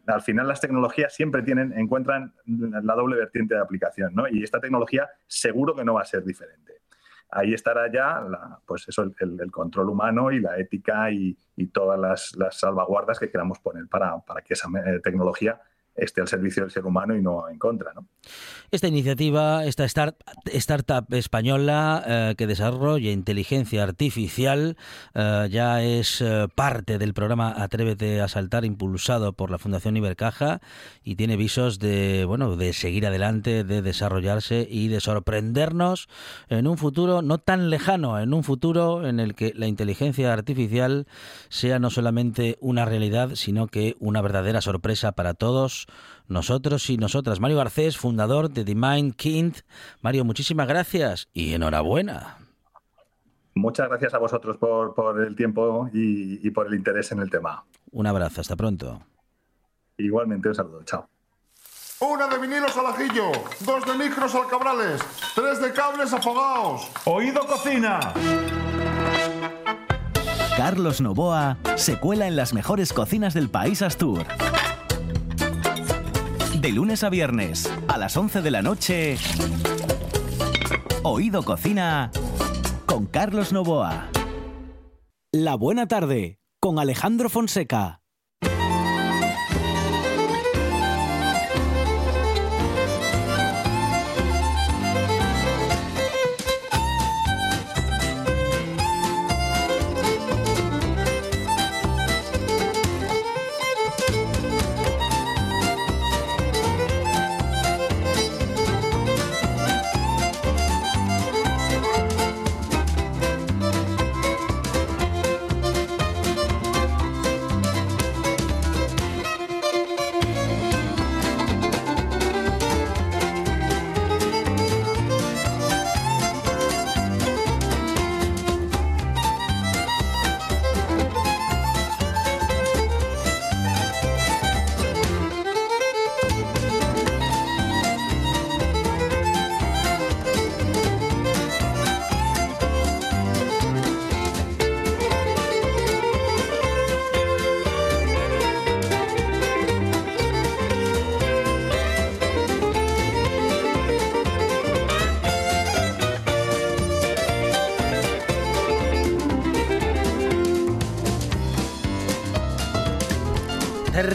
[0.07, 4.29] Al final, las tecnologías siempre tienen, encuentran la doble vertiente de aplicación, ¿no?
[4.29, 6.83] Y esta tecnología seguro que no va a ser diferente.
[7.31, 8.23] Ahí estará ya
[8.67, 11.35] pues eso, el, control humano y la ética y,
[11.73, 15.59] todas las, las, salvaguardas que queramos poner para, para que esa eh, tecnología
[15.97, 17.93] esté al servicio del ser humano y no en contra.
[17.95, 18.07] ¿no?
[18.71, 24.77] Esta iniciativa, esta start, startup española eh, que desarrolla inteligencia artificial,
[25.15, 30.61] eh, ya es eh, parte del programa Atrévete a Saltar, impulsado por la Fundación Ibercaja,
[31.05, 36.09] y tiene visos de, bueno, de seguir adelante, de desarrollarse y de sorprendernos
[36.49, 41.07] en un futuro no tan lejano, en un futuro en el que la inteligencia artificial
[41.49, 45.84] sea no solamente una realidad, sino que una verdadera sorpresa para todos
[46.29, 47.41] nosotros y nosotras.
[47.41, 49.57] Mario Garcés, fundador de The Mind Kind.
[50.03, 52.39] Mario, muchísimas gracias y enhorabuena.
[53.55, 57.65] Muchas gracias a vosotros por, el tiempo y, por el interés en el tema.
[57.93, 59.01] Un abrazo, hasta pronto.
[59.97, 61.09] Igualmente, un saludo, chao.
[62.01, 65.01] Una de vinilos al ajillo, dos de micros al cabrales,
[65.35, 66.91] tres de cables afogados.
[67.05, 68.01] Oído cocina.
[70.57, 74.25] Carlos Novoa se cuela en las mejores cocinas del país Astur.
[76.65, 79.19] De lunes a viernes, a las 11 de la noche,
[81.03, 82.11] Oído Cocina
[82.87, 84.09] con Carlos Novoa.
[85.31, 88.01] La buena tarde con Alejandro Fonseca.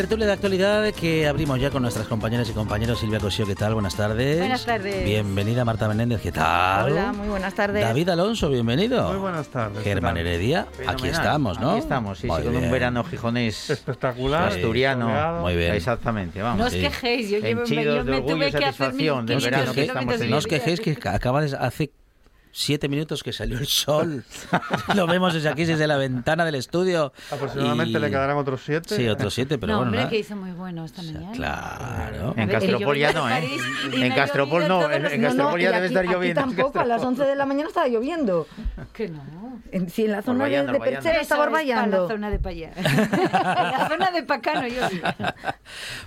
[0.10, 3.00] Tertulia de actualidad que abrimos ya con nuestras compañeras y compañeros.
[3.00, 3.76] Silvia Cosío, ¿qué tal?
[3.76, 4.40] Buenas tardes.
[4.40, 5.06] Buenas tardes.
[5.06, 6.92] Bienvenida Marta Menéndez, ¿qué tal?
[6.92, 7.84] Hola, muy buenas tardes.
[7.84, 9.08] David Alonso, bienvenido.
[9.08, 9.84] Muy buenas tardes.
[9.84, 11.74] Germán Heredia, aquí estamos, ¿no?
[11.74, 15.42] Aquí estamos, sí, sí con un verano gijonés espectacular, asturiano.
[15.42, 15.76] Muy bien.
[15.76, 16.58] Exactamente, vamos.
[16.58, 20.20] No os quejéis, yo, yo, yo me, tuve que hacer mi del verano que estamos
[20.22, 21.92] No os quejéis que acaba de hace
[22.52, 24.24] siete minutos que salió el sol.
[24.96, 27.14] Lo vemos desde aquí, desde la ventana del estudio.
[27.32, 28.96] Aproximadamente le quedarán otros siete.
[28.96, 29.92] Sí, otros siete, pero no, bueno.
[29.92, 31.32] Hombre, que hizo muy bueno esta mañana.
[31.32, 32.34] Claro.
[32.36, 33.50] En Castropol ya no, ¿eh?
[33.94, 36.42] En Castropol no, en, Castropol ya debe estar lloviendo.
[36.42, 38.48] tampoco, a las 11 de la mañana estaba lloviendo.
[38.94, 39.22] Que no.
[39.72, 41.98] En, si en la zona de, de Perchera estaba orvallando.
[41.98, 42.72] En la zona de Payá.
[42.78, 44.82] en la zona de Pacano yo.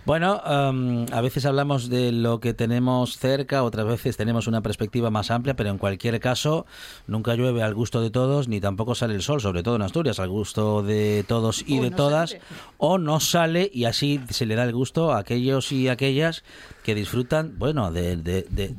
[0.04, 5.10] Bueno, um, a veces hablamos de lo que tenemos cerca, otras veces tenemos una perspectiva
[5.10, 6.66] más amplia, pero en cualquier caso caso,
[7.06, 10.18] nunca llueve al gusto de todos, ni tampoco sale el sol, sobre todo en Asturias,
[10.18, 12.36] al gusto de todos y de todas,
[12.78, 16.42] o no sale y así se le da el gusto a aquellos y aquellas
[16.82, 18.74] que disfrutan, bueno, de, de,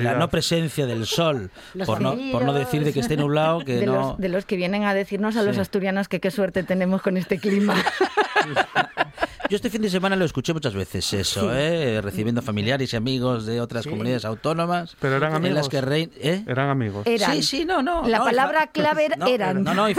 [0.00, 1.50] la no presencia del sol,
[1.84, 4.10] por no, por no decir de que esté nublado, que no...
[4.10, 7.16] Los, de los que vienen a decirnos a los asturianos que qué suerte tenemos con
[7.16, 7.74] este clima.
[9.48, 12.02] Yo este fin de semana lo escuché muchas veces, eso, ¿eh?
[12.02, 14.94] recibiendo familiares y amigos de otras comunidades autónomas.
[15.00, 15.48] Pero eran amigos.
[15.48, 16.44] En las que ¿eh?
[16.46, 17.06] Eran amigos.
[17.06, 18.06] Sí, sí, no, no.
[18.06, 19.64] La palabra clave era eran.
[19.64, 19.94] No, no, y,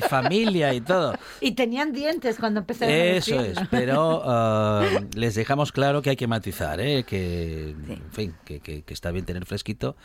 [0.00, 1.14] familia y todo.
[1.40, 6.26] Y tenían dientes cuando empezaron Eso es, pero uh, les dejamos claro que hay que
[6.26, 7.04] matizar, ¿eh?
[7.04, 9.96] que, en fin, que, que, que está bien tener fresquito,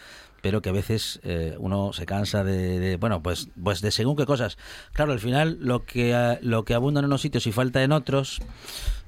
[0.42, 4.26] pero que a veces eh, uno se cansa de, bueno pues pues de según qué
[4.26, 4.58] cosas.
[4.94, 7.92] Claro al final lo que eh, lo que abunda en unos sitios y falta en
[7.92, 8.40] otros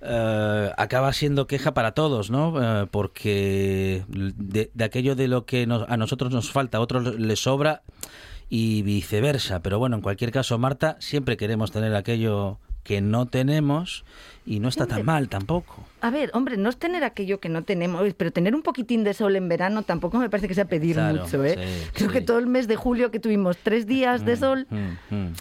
[0.02, 6.32] eh, acaba siendo queja para todos no porque de, aquello de lo que a nosotros
[6.32, 7.84] nos falta a otros les sobra
[8.50, 9.62] y viceversa.
[9.62, 14.04] Pero bueno en cualquier caso Marta siempre queremos tener aquello que no tenemos
[14.46, 15.86] y no está tan mal tampoco.
[16.02, 19.13] A ver, hombre, no es tener aquello que no tenemos, pero tener un poquitín de
[19.13, 21.56] sol en verano tampoco me parece que sea pedir Claro, mucho, ¿eh?
[21.56, 22.13] sí, Creo sí.
[22.13, 25.34] que todo el mes de julio que tuvimos tres días de Mm, sol, mm, mm.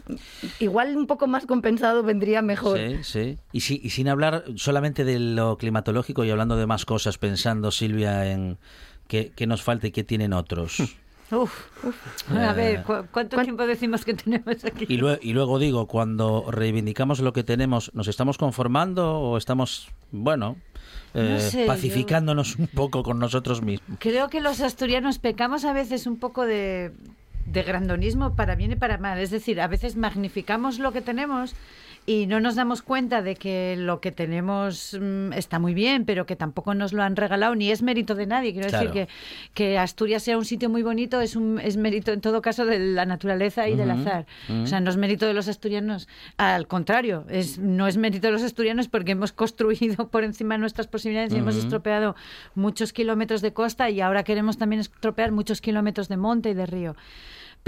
[0.60, 2.78] igual un poco más compensado vendría mejor.
[2.78, 3.38] Sí, sí.
[3.52, 7.70] Y, si- y sin hablar solamente de lo climatológico y hablando de más cosas, pensando,
[7.70, 8.58] Silvia, en
[9.06, 10.98] qué, qué nos falta y qué tienen otros.
[11.30, 11.52] Uf,
[11.84, 12.30] uf.
[12.32, 14.86] A Eh, ver, ¿cu- ¿cuánto tiempo decimos que tenemos aquí?
[14.88, 19.88] Y, lue- y luego digo, cuando reivindicamos lo que tenemos, ¿nos estamos conformando o estamos,
[20.10, 20.56] bueno,
[21.14, 23.98] eh, No sé, pacificándonos un poco con nosotros mismos?
[23.98, 26.92] Creo que los asturianos pecamos a veces un poco de,
[27.46, 29.18] de grandonismo para bien y para mal.
[29.18, 31.54] Es decir, a veces magnificamos lo que tenemos
[32.08, 36.24] y no nos damos cuenta de que lo que tenemos mm, está muy bien, pero
[36.24, 38.54] que tampoco nos lo han regalado ni es mérito de nadie.
[38.54, 38.88] Quiero Claro.
[38.88, 39.12] decir que,
[39.52, 42.78] que Asturias sea un sitio muy bonito es, un, es mérito en todo caso de
[42.78, 44.24] la naturaleza y del azar.
[44.48, 46.08] O sea, no es mérito de los asturianos.
[46.38, 50.60] Al contrario, es, no es mérito de los asturianos porque hemos construido por encima de
[50.60, 52.16] nuestras posibilidades y hemos estropeado
[52.54, 56.64] muchos kilómetros de costa y ahora queremos también estropear muchos kilómetros de monte y de
[56.64, 56.96] río.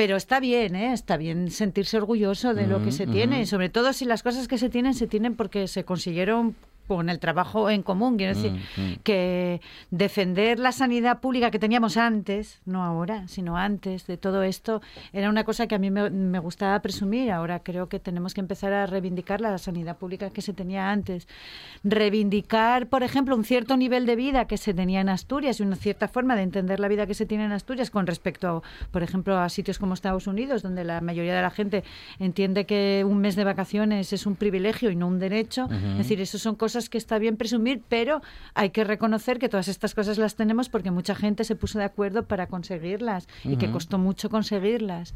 [0.01, 0.95] Pero está bien, ¿eh?
[0.95, 3.43] está bien sentirse orgulloso de lo que Ujú, se tiene, ujú.
[3.43, 6.57] y sobre todo si las cosas que se tienen se tienen porque se consiguieron
[6.91, 8.17] con el trabajo en común.
[8.17, 8.97] Quiero decir, Mm, mm.
[9.05, 9.61] que
[9.93, 15.29] defender la sanidad pública que teníamos antes, no ahora, sino antes de todo esto, era
[15.29, 17.31] una cosa que a mí me, me gustaba presumir.
[17.31, 21.29] Ahora creo que tenemos que empezar a reivindicar la sanidad pública que se tenía antes.
[21.85, 25.77] Reivindicar, por ejemplo, un cierto nivel de vida que se tenía en Asturias y una
[25.77, 29.39] cierta forma de entender la vida que se tiene en Asturias con respecto, por ejemplo,
[29.39, 31.85] a sitios como Estados Unidos, donde la mayoría de la gente
[32.19, 35.69] entiende que un mes de vacaciones es un privilegio y no un derecho.
[35.71, 38.23] Es decir, eso son cosas que está bien presumir, pero
[38.55, 41.85] hay que reconocer que todas estas cosas las tenemos porque mucha gente se puso de
[41.85, 45.15] acuerdo para conseguirlas y que costó mucho conseguirlas.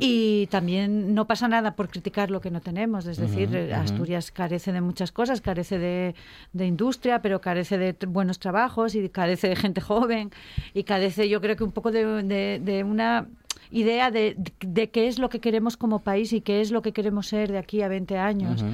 [0.00, 3.06] Y también no pasa nada por criticar lo que no tenemos.
[3.06, 3.48] Es decir.
[3.72, 6.14] Asturias carece de muchas cosas, carece de,
[6.52, 10.30] de industria, pero carece de buenos trabajos y carece de gente joven
[10.74, 13.26] y carece, yo creo que un poco de, de- de una
[13.70, 16.92] idea de, de qué es lo que queremos como país y qué es lo que
[16.92, 18.64] queremos ser de aquí a 20 años.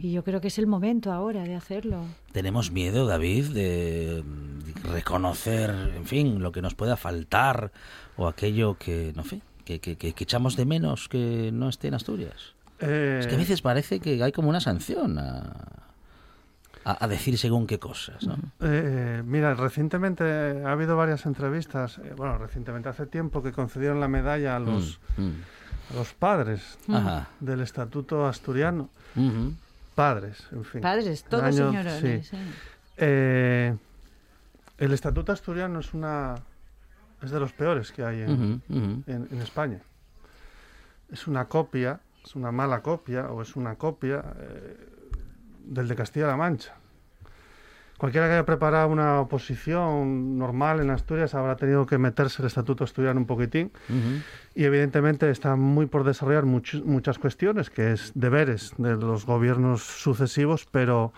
[0.00, 2.04] Y yo creo que es el momento ahora de hacerlo.
[2.32, 4.22] Tenemos miedo, David, de
[4.92, 7.72] reconocer, en fin, lo que nos pueda faltar
[8.16, 11.88] o aquello que, no sé, que, que- que- que echamos de menos que no esté
[11.88, 12.54] en Asturias.
[12.80, 15.93] Eh, Es que a veces parece que hay como una sanción a,
[16.84, 18.36] a- a decir según qué cosas, ¿no?
[18.60, 20.24] Eh, mira, recientemente
[20.64, 25.00] ha habido varias entrevistas, eh, bueno, recientemente hace tiempo que concedieron la medalla a los,
[25.16, 25.34] Mm, mm.
[25.92, 27.28] a los padres Ajá.
[27.40, 28.90] del Estatuto Asturiano.
[29.16, 29.54] Ujú.
[29.94, 30.80] Padres, en fin.
[30.80, 32.26] Padres, todos año- señorones.
[32.28, 32.36] sí.
[32.36, 32.40] ¿eh?
[32.96, 33.76] Eh,
[34.78, 36.34] el Estatuto Asturiano es una
[37.22, 39.02] es de los peores que hay en, Ujú, ujú.
[39.06, 39.80] en- en España.
[41.10, 44.88] Es una copia, es una mala copia o es una copia eh,
[45.64, 46.74] del de Castilla-La Mancha.
[47.98, 52.82] Cualquiera que haya preparado una oposición normal en Asturias habrá tenido que meterse el Estatuto
[52.84, 53.70] Asturiano un poquitín
[54.54, 59.82] y evidentemente está muy por desarrollar much- muchas cuestiones, que es deberes de los gobiernos
[59.82, 61.12] sucesivos, pero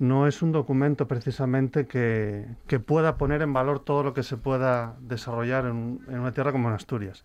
[0.00, 4.36] no es un documento precisamente que, que pueda poner en valor todo lo que se
[4.36, 7.22] pueda desarrollar en, en una tierra como en Asturias.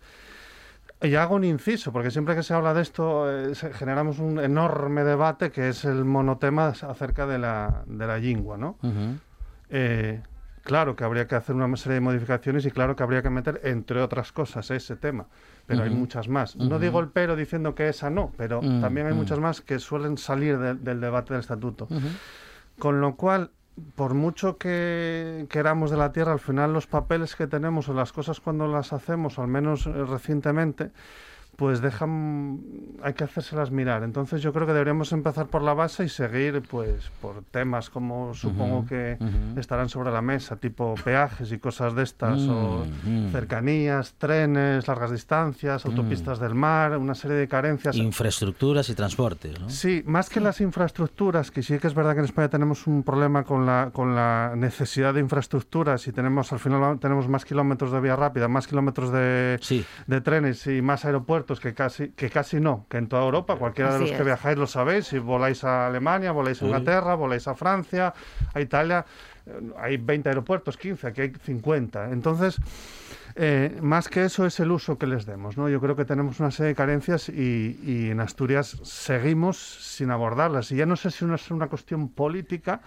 [1.02, 5.04] Y hago un inciso, porque siempre que se habla de esto eh, generamos un enorme
[5.04, 8.78] debate que es el monotema acerca de la, de la lingua, ¿no?
[9.68, 10.22] Eh,
[10.62, 13.60] claro que habría que hacer una serie de modificaciones y claro que habría que meter,
[13.64, 15.26] entre otras cosas, ese tema.
[15.66, 16.56] Pero hay muchas más.
[16.56, 20.16] No digo el pero diciendo que esa no, pero también hay muchas más que suelen
[20.16, 21.88] salir de- del debate del estatuto.
[22.78, 23.50] Con lo cual,
[23.94, 28.12] por mucho que queramos de la tierra, al final los papeles que tenemos o las
[28.12, 30.92] cosas cuando las hacemos, al menos eh, recientemente,
[31.56, 32.60] pues dejan,
[33.02, 34.02] hay que hacérselas mirar.
[34.02, 38.34] Entonces yo creo que deberíamos empezar por la base y seguir pues por temas como
[38.34, 39.16] supongo que
[39.56, 43.32] estarán sobre la mesa, tipo peajes y cosas de estas, o Mm, mm.
[43.32, 47.96] cercanías, trenes, largas distancias, autopistas del mar, una serie de carencias.
[47.96, 49.70] Infraestructuras y transportes, ¿no?
[49.70, 53.02] Sí, más que las infraestructuras, que sí que es verdad que en España tenemos un
[53.02, 57.92] problema con la, con la necesidad de infraestructuras y tenemos al final tenemos más kilómetros
[57.92, 59.84] de vía rápida, más kilómetros de, Sí.
[60.06, 63.90] de trenes y más aeropuertos que casi, que casi no, que en toda Europa, cualquiera
[63.90, 64.24] de Así los que es.
[64.24, 66.66] viajáis lo sabéis, si voláis a Alemania, voláis a.
[66.66, 68.12] Inglaterra, voláis a Francia,
[68.52, 69.04] a Italia,
[69.46, 72.10] eh, hay 20 aeropuertos, 15, aquí hay 50.
[72.10, 72.58] Entonces,
[73.36, 75.56] eh, más que eso es el uso que les demos.
[75.56, 75.68] ¿no?
[75.68, 80.72] Yo creo que tenemos una serie de carencias y, y en Asturias seguimos sin abordarlas.
[80.72, 82.80] Y ya no sé si no es una cuestión política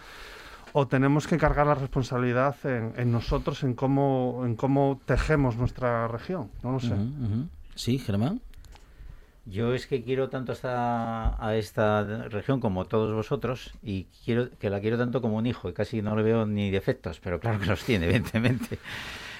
[0.74, 6.08] o tenemos que cargar la responsabilidad en, en nosotros, en cómo, en cómo tejemos nuestra
[6.08, 6.50] región.
[6.64, 6.94] No lo sé.
[6.94, 7.48] Ujú, ujú.
[7.76, 8.42] Sí, Germán.
[9.46, 14.70] Yo es que quiero tanto esta, a esta región como todos vosotros y quiero que
[14.70, 17.60] la quiero tanto como un hijo y casi no le veo ni defectos, pero claro
[17.60, 18.78] que los tiene, evidentemente.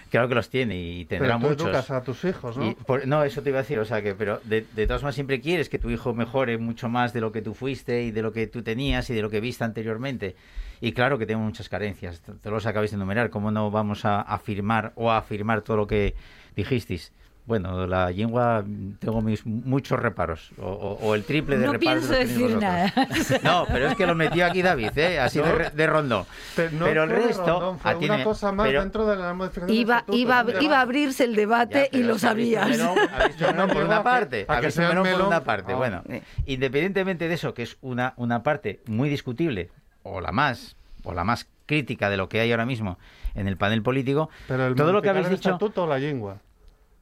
[0.10, 1.66] Claro que los tiene y tendrá Pero tú muchos.
[1.68, 2.66] educas a tus hijos, ¿no?
[2.66, 5.04] Y por- no, eso te iba a decir, o sea que, pero de, de todas
[5.04, 8.10] maneras siempre quieres que tu hijo mejore mucho más de lo que tú fuiste y
[8.12, 10.36] de lo que tú tenías y de lo que viste anteriormente.
[10.82, 14.22] Y claro que tengo muchas carencias, te los acabáis de enumerar, ¿cómo no vamos a
[14.22, 16.16] afirmar o a afirmar todo lo que
[16.56, 17.12] dijisteis?
[17.50, 18.64] Bueno, la lengua
[19.00, 22.06] tengo mis muchos reparos, o, o- o el triple de No reparos.
[22.06, 22.94] pienso los tenéis decir nada.
[23.44, 25.20] No, pero es que lo metió aquí David, ¿eh?
[25.20, 26.26] así de, re- de rondón.
[26.56, 27.44] Pero, no pero el resto...
[27.46, 29.36] Rondón, fue ah, una cosa más pero- dentro de la
[29.68, 32.68] Iba, iba, iba a abrirse el debate Ya, y pero lo que sabías.
[32.70, 35.74] melón- no melón por una que- parte, a que el melón por una parte.
[35.74, 35.78] Ah.
[35.78, 36.22] Bueno, Eh.
[36.46, 39.72] independientemente de eso, que es una, una parte muy discutible,
[40.04, 43.00] o la más, o la más crítica de lo que hay ahora mismo
[43.34, 45.50] en el panel político, Pero el todo lo que habéis el dicho...
[45.50, 46.38] estatuto o la lengua.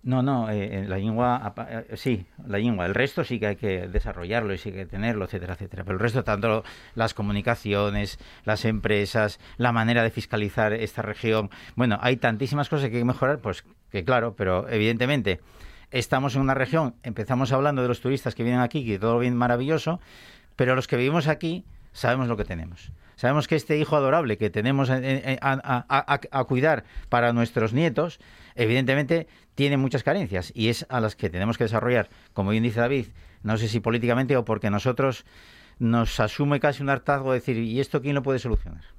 [0.03, 2.85] No, no, eh, eh, la lengua, apa- eh, sí, la lengua.
[2.85, 5.83] El resto sí que hay que desarrollarlo y sí que tenerlo, etcétera, etcétera.
[5.83, 6.63] Pero el resto, tanto
[6.95, 11.49] las comunicaciones, las empresas, la manera de fiscalizar esta región.
[11.75, 15.41] Bueno, hay tantísimas cosas que hay que mejorar, pues que claro, pero evidentemente
[15.91, 19.35] estamos en una región, empezamos hablando de los turistas que vienen aquí, que todo bien
[19.35, 19.99] maravilloso,
[20.55, 22.91] pero los que vivimos aquí sabemos lo que tenemos.
[23.15, 27.33] Sabemos que este hijo adorable que tenemos en- en- a, a- a- a cuidar para
[27.33, 28.19] nuestros nietos,
[28.57, 32.79] evidentemente tiene muchas carencias y es a las que tenemos que desarrollar, como bien dice
[32.79, 33.07] David,
[33.43, 35.25] no sé si políticamente o porque nosotros
[35.79, 38.96] nos asume casi un hartazgo de decir, ¿y esto quién lo puede solucionar?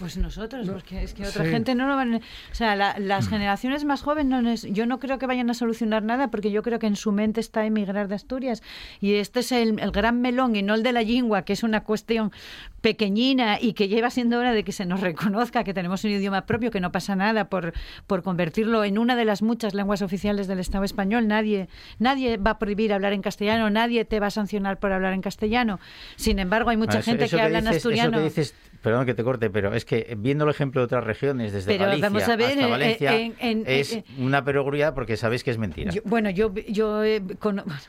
[0.00, 1.50] Pues nosotros, porque es que otra Sí.
[1.50, 2.14] gente no lo van.
[2.16, 2.20] O
[2.52, 6.02] sea, la- las generaciones más jóvenes, no es- yo no creo que vayan a solucionar
[6.02, 8.62] nada, porque yo creo que en su mente está emigrar de Asturias.
[9.00, 11.62] Y este es el, el gran melón y no el de la lengua, que es
[11.62, 12.32] una cuestión
[12.80, 16.46] pequeñina y que lleva siendo hora de que se nos reconozca que tenemos un idioma
[16.46, 17.72] propio, que no pasa nada por,
[18.06, 21.26] por convertirlo en una de las muchas lenguas oficiales del Estado español.
[21.26, 21.68] Nadie,
[21.98, 25.22] nadie va a prohibir hablar en castellano, nadie te va a sancionar por hablar en
[25.22, 25.78] castellano.
[26.16, 28.18] Sin embargo, hay mucha Ah, eso- gente eso que, habla en eso asturiano.
[28.18, 31.52] que dices, perdón que te corte, pero es que viendo el ejemplo de otras regiones,
[31.52, 34.94] desde Pero Galicia vamos a ver, hasta eh, Valencia, en- en- es eh, una perogrullada
[34.94, 35.92] porque sabéis que es mentira.
[35.92, 37.80] Yo- bueno, yo, yo eh, cono- bueno,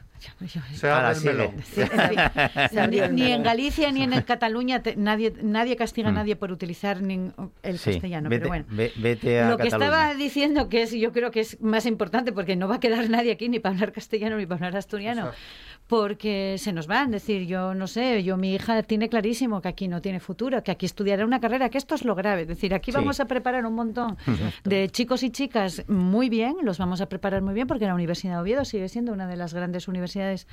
[0.42, 1.52] yo- yo- Se abre el melón.
[1.64, 2.20] Sí, en fin,
[2.72, 3.38] Se abrió el ni, ni melón.
[3.40, 6.16] en Galicia ni en Cataluña te- nadie nadie castiga a Mm.
[6.16, 7.34] nadie por utilizar nin-
[7.64, 8.30] el Sí, castellano.
[8.30, 8.66] vete, pero bueno.
[8.70, 9.86] ve- vete a Lo que Cataluña.
[9.88, 13.10] estaba diciendo que es, yo creo que es más importante porque no va a quedar
[13.10, 15.32] nadie aquí ni para hablar castellano ni para hablar asturiano.
[15.88, 19.70] Porque se nos van, es decir, yo no sé, yo mi hija tiene clarísimo que
[19.70, 22.48] aquí no tiene futuro, que aquí estudiará una carrera, que esto es lo grave, es
[22.50, 22.98] decir, aquí Sí.
[22.98, 24.18] vamos a preparar un montón
[24.66, 28.34] de chicos y chicas muy bien, los vamos a preparar muy bien porque la Universidad
[28.36, 30.46] de Oviedo sigue siendo una de las grandes universidades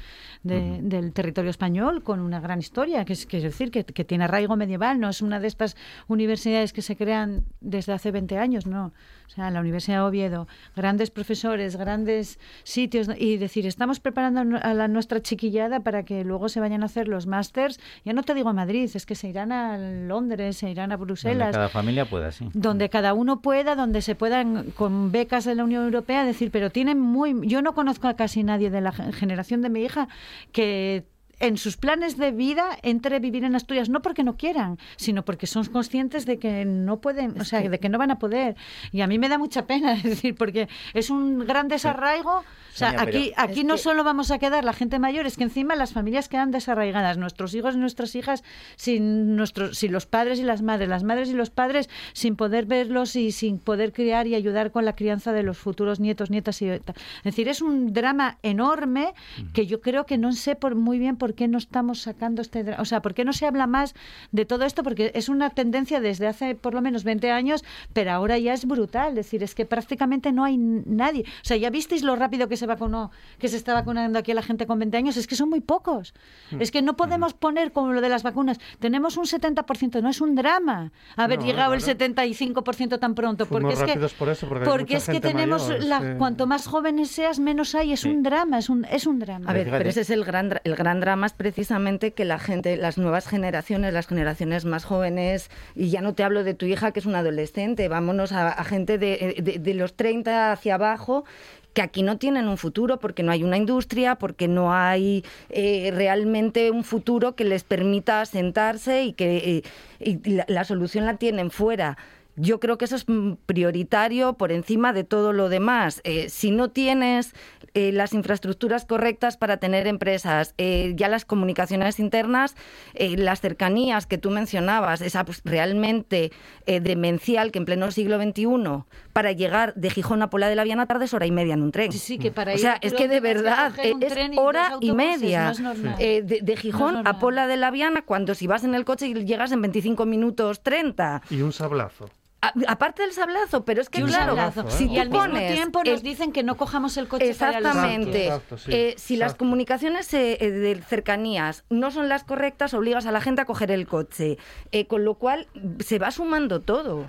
[0.44, 4.04] de- del territorio español con una gran historia, que es, que es decir, que, que
[4.04, 5.76] tiene arraigo medieval, no es una de estas
[6.06, 8.92] universidades que se crean desde hace 20 años, no.
[9.26, 10.46] O sea, la Universidad de Oviedo,
[10.76, 16.48] grandes profesores, grandes sitios, y decir, estamos preparando a la nuestra chiquillada para que luego
[16.48, 19.28] se vayan a hacer los másters, ya no te digo a Madrid, es que se
[19.28, 22.48] irán a Londres, se irán a Donde Bruselas, cada familia pueda, sí.
[22.54, 26.70] donde cada uno pueda, donde se puedan con becas de la Unión Europea decir, pero
[26.70, 30.08] tienen muy, yo no conozco a casi nadie de la gen- generación de mi hija
[30.52, 31.04] que
[31.46, 35.46] en sus planes de vida entre vivir en Asturias no porque no quieran, sino porque
[35.46, 38.56] son conscientes de que no pueden, o sea, de que no van a poder.
[38.92, 42.38] Y a mí me da mucha pena es decir, porque es un gran desarraigo.
[42.74, 45.76] O sea, aquí, aquí no solo vamos a quedar la gente mayor, es que encima
[45.76, 48.42] las familias quedan desarraigadas, nuestros hijos y nuestras hijas
[48.74, 52.66] sin nuestros, sin los padres y las madres, las madres y los padres sin poder
[52.66, 56.60] verlos y sin poder criar y ayudar con la crianza de los futuros nietos, nietas
[56.62, 56.68] y.
[56.68, 56.82] Es
[57.22, 59.14] decir, es un drama enorme
[59.52, 62.64] que yo creo que no sé por muy bien por qué no estamos sacando este
[62.64, 63.94] drama, o sea, por qué no se habla más
[64.32, 68.12] de todo esto porque es una tendencia desde hace por lo menos 20 años, pero
[68.12, 71.22] ahora ya es brutal, es decir, es que prácticamente no hay nadie.
[71.22, 74.34] O sea, ya visteis lo rápido que se vacunó, que se está vacunando aquí a
[74.34, 76.14] la gente con 20 años, es que son muy pocos.
[76.58, 78.58] Es que no podemos poner como lo de las vacunas.
[78.78, 81.98] Tenemos un 70%, no es un drama haber No, llegado el claro.
[81.98, 86.16] 75% tan pronto, Fuimos porque es que por eso, porque es que tenemos mayor, la-
[86.18, 89.50] cuanto más jóvenes seas, menos hay, es un drama, es un es un drama.
[89.50, 92.38] A ver, pero ese es el gran, dra- el gran drama, es precisamente que la
[92.38, 96.66] gente, las nuevas generaciones, las generaciones más jóvenes, y ya no te hablo de tu
[96.66, 101.24] hija que es una adolescente, vámonos a, gente de, de- los 30 hacia abajo
[101.72, 105.90] que aquí no tienen un futuro porque no hay una industria, porque no hay eh,
[105.92, 109.62] realmente un futuro que les permita sentarse y que
[110.00, 111.98] eh, la solución la tienen fuera.
[112.36, 116.00] Yo creo que eso es mm, prioritario por encima de todo lo demás.
[116.04, 117.34] Eh, si no tienes
[117.74, 122.54] eh, las infraestructuras correctas para tener empresas, eh, ya las comunicaciones internas,
[122.94, 126.30] eh, las cercanías que tú mencionabas, es abs- realmente
[126.66, 130.64] eh, demencial que en pleno siglo XXI, para llegar de Gijón a Pola de la
[130.64, 131.90] Viana tarde es hora y media en un tren.
[131.92, 135.52] Sí, que para o sea, a es que de verdad es y hora y media
[135.60, 135.96] no.
[135.98, 139.12] Eh, de, de Gijón a Pola de la Viana cuando si vas en el coche
[139.24, 141.22] llegas en 25 minutos 30.
[141.30, 142.08] Y un sablazo.
[142.46, 144.70] A- aparte del sablazo, pero es que claro, sablazo.
[144.70, 148.26] si y al mismo tiempo el- nos dicen que no cojamos el coche para Exactamente.
[148.26, 153.06] Exacto, sí, Eh, si las comunicaciones eh, eh, de cercanías no son las correctas, obligas
[153.06, 154.38] a la gente a coger el coche.
[154.72, 155.46] Eh, con lo cual
[155.80, 157.08] se va sumando todo.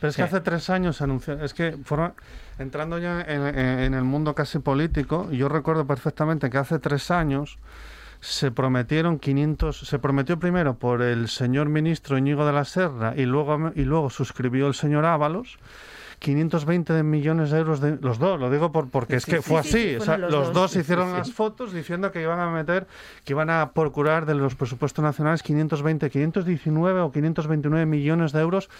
[0.00, 2.14] Pero es que hace tres años se anunció, es que forma-
[2.58, 7.58] entrando ya en el mundo casi político, yo recuerdo perfectamente que hace tres años
[8.26, 13.24] se prometieron 500, se prometió primero por el señor ministro Íñigo de la Serra y
[13.24, 15.58] luego, y luego suscribió el señor Ábalos.
[16.18, 19.42] 520 de millones de euros de los dos, lo digo por, porque es que sí,
[19.42, 22.50] fue sí, así, o sea, los, los dos, hicieron las fotos diciendo que iban a
[22.50, 22.86] meter,
[23.26, 28.70] que iban a procurar de los presupuestos nacionales 520, 519 o 529 millones de euros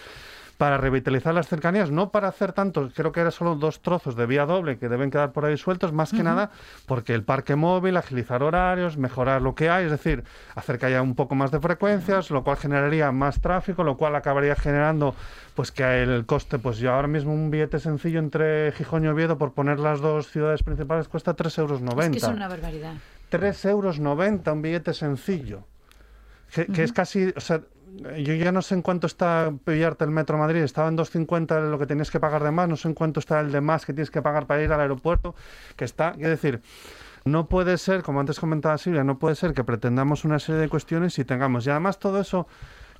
[0.57, 4.25] para revitalizar las cercanías, no para hacer tantos, creo que eran solo dos trozos de
[4.25, 6.49] vía doble que deben quedar por ahí sueltos, más que nada
[6.87, 10.23] porque el parque móvil, agilizar horarios, mejorar lo que hay, es decir,
[10.55, 14.15] hacer que haya un poco más de frecuencias, lo cual generaría más tráfico, lo cual
[14.15, 15.15] acabaría generando
[15.55, 19.37] pues que el coste, pues yo ahora mismo un billete sencillo entre Gijón y Oviedo
[19.37, 21.81] por poner las dos ciudades principales cuesta 3,90 euros.
[21.99, 22.93] Es que es una barbaridad.
[23.31, 25.65] 3,90 euros un billete sencillo.
[26.53, 27.61] Que, que es casi, o sea,
[28.17, 31.79] yo ya no sé en cuánto está pillarte el Metro Madrid, estaba en 2,50 lo
[31.79, 33.93] que tenías que pagar de más, no sé en cuánto está el de más que
[33.93, 35.35] tienes que pagar para ir al aeropuerto,
[35.75, 36.61] que está, quiero decir,
[37.25, 40.69] no puede ser, como antes comentaba Silvia, no puede ser que pretendamos una serie de
[40.69, 42.47] cuestiones y tengamos, y además todo eso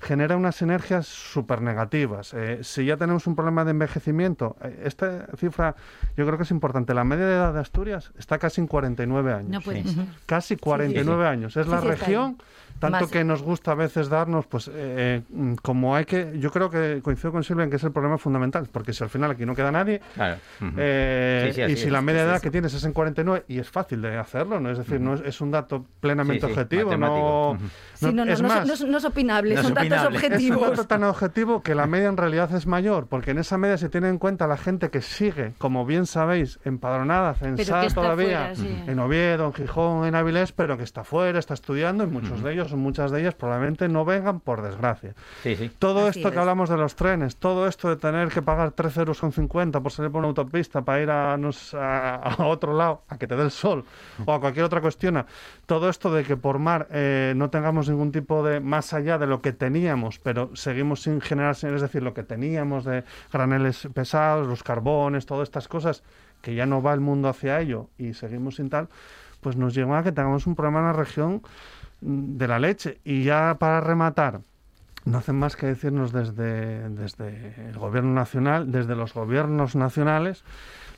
[0.00, 2.32] genera unas sinergias súper negativas.
[2.34, 5.74] Eh, si ya tenemos un problema de envejecimiento, eh, esta cifra
[6.16, 6.94] yo creo que es importante.
[6.94, 9.50] La media de edad de Asturias está casi en 49 años.
[9.50, 9.94] No puede Sí.
[9.94, 10.04] ser.
[10.26, 11.56] Casi 49 años.
[11.56, 12.38] Es Sí, la sí, está región,
[12.78, 16.52] tanto Más- que nos gusta a veces darnos, pues eh, mm, como hay que, yo
[16.52, 19.32] creo que coincido con Silvia en que es el problema fundamental, porque si al final
[19.32, 20.36] aquí no queda nadie, Claro.
[20.76, 22.42] Eh, Sí, sí, y si es, la media es edad eso.
[22.42, 24.70] que tienes es en 49 y es fácil de hacerlo, ¿no?
[24.70, 27.58] Es decir, no es, es un dato plenamente Sí, sí, objetivo, no.
[27.94, 29.74] Sí, no, no, es no, más, es- no es, no es opinable, No es son
[29.74, 29.87] datos
[30.36, 33.58] es un dato tan objetivo que la media en realidad es mayor, porque en esa
[33.58, 38.54] media se tiene en cuenta la gente que sigue, como bien sabéis, empadronada, censada todavía,
[38.54, 38.82] fuera, sí.
[38.86, 42.52] en Oviedo, en Gijón, en Avilés, pero que está fuera, está estudiando, y muchos de
[42.52, 45.14] ellos o muchas de ellas probablemente no vengan, por desgracia.
[45.42, 45.70] Sí, sí.
[45.78, 48.98] Todo Así esto que hablamos de los trenes, todo esto de tener que pagar 13,50
[49.00, 52.74] euros con 50 por salir por una autopista para ir a, nos- a, a otro
[52.76, 53.84] lado, a que te dé el sol
[54.24, 55.24] o a cualquier otra cuestión,
[55.66, 59.26] todo esto de que por mar eh, no tengamos ningún tipo de más allá de
[59.26, 59.77] lo que teníamos,
[60.22, 65.48] pero seguimos sin generar, es decir, lo que teníamos de graneles pesados, los carbones, todas
[65.48, 66.02] estas cosas,
[66.42, 68.88] que ya no va el mundo hacia ello y seguimos sin tal,
[69.40, 71.42] pues nos lleva a que tengamos un problema en la región
[72.00, 73.00] de la leche.
[73.04, 74.40] Y ya para rematar,
[75.04, 80.44] no hacen más que decirnos desde, desde el gobierno nacional, desde los gobiernos nacionales,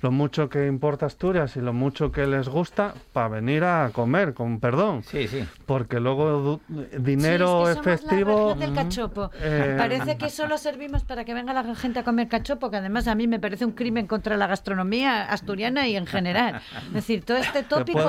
[0.00, 4.34] lo mucho que importa Asturias y lo mucho que les gusta para venir a comer,
[4.34, 5.02] con perdón.
[5.02, 5.44] Sí, sí.
[5.66, 6.60] Porque luego
[6.98, 8.54] dinero Sí, es que somos la efectivo...
[8.54, 9.30] región del cachopo.
[9.40, 13.08] eh, Parece que solo servimos para que venga la gente a comer cachopo, que además
[13.08, 16.60] a mí me parece un crimen contra la gastronomía asturiana y en general.
[16.88, 18.00] Es decir, todo este tópico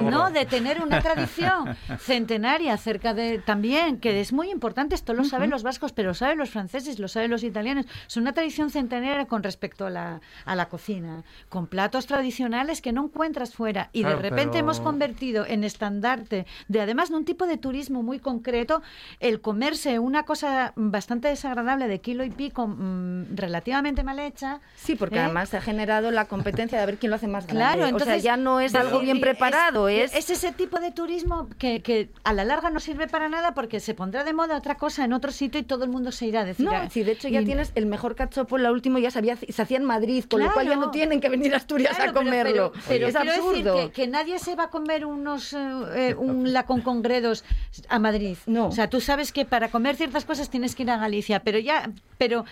[0.00, 5.24] no de tener una tradición centenaria acerca de también que es muy importante, esto lo
[5.24, 8.70] saben los vascos, pero lo saben los franceses, lo saben los italianos, es una tradición
[8.70, 13.90] centenaria con respecto a la, a la cocina, con platos tradicionales que no encuentras fuera
[13.92, 17.56] y Claro, de repente hemos pero- convertido en estandarte de además de un tipo de
[17.58, 18.82] turismo muy concreto
[19.20, 24.94] el comerse una cosa bastante desagradable de kilo y pico mm, relativamente mal hecha Sí,
[24.96, 25.20] porque ¿eh?
[25.20, 27.62] además se ha generado la competencia de ver quién lo hace más grande.
[27.62, 30.52] Claro, o entonces sea, ya no es de- algo bien y- preparado, es, es ese
[30.52, 34.24] tipo de turismo que, que a la larga no sirve para nada porque se pondrá
[34.24, 36.66] de moda otra cosa en otro sitio y todo el mundo se irá a decir
[36.66, 39.18] No, ah, si de hecho ya y- tienes el mejor cachopo, la última ya se,
[39.18, 40.86] había- se hacía en Madrid, con lo cual ya Claro.
[40.86, 42.72] no tienen que venir a Asturias Claro, a pero- comerlo.
[42.72, 43.74] Pero, pero es quiero absurdo.
[43.76, 45.58] decir que, que nadie se va a comer unos eh,
[45.94, 47.44] eh, un lacón con gredos
[47.88, 48.36] a Madrid.
[48.46, 48.66] No.
[48.66, 51.58] O sea, tú sabes que para comer ciertas cosas tienes que ir a Galicia, pero
[51.58, 52.44] ya, pero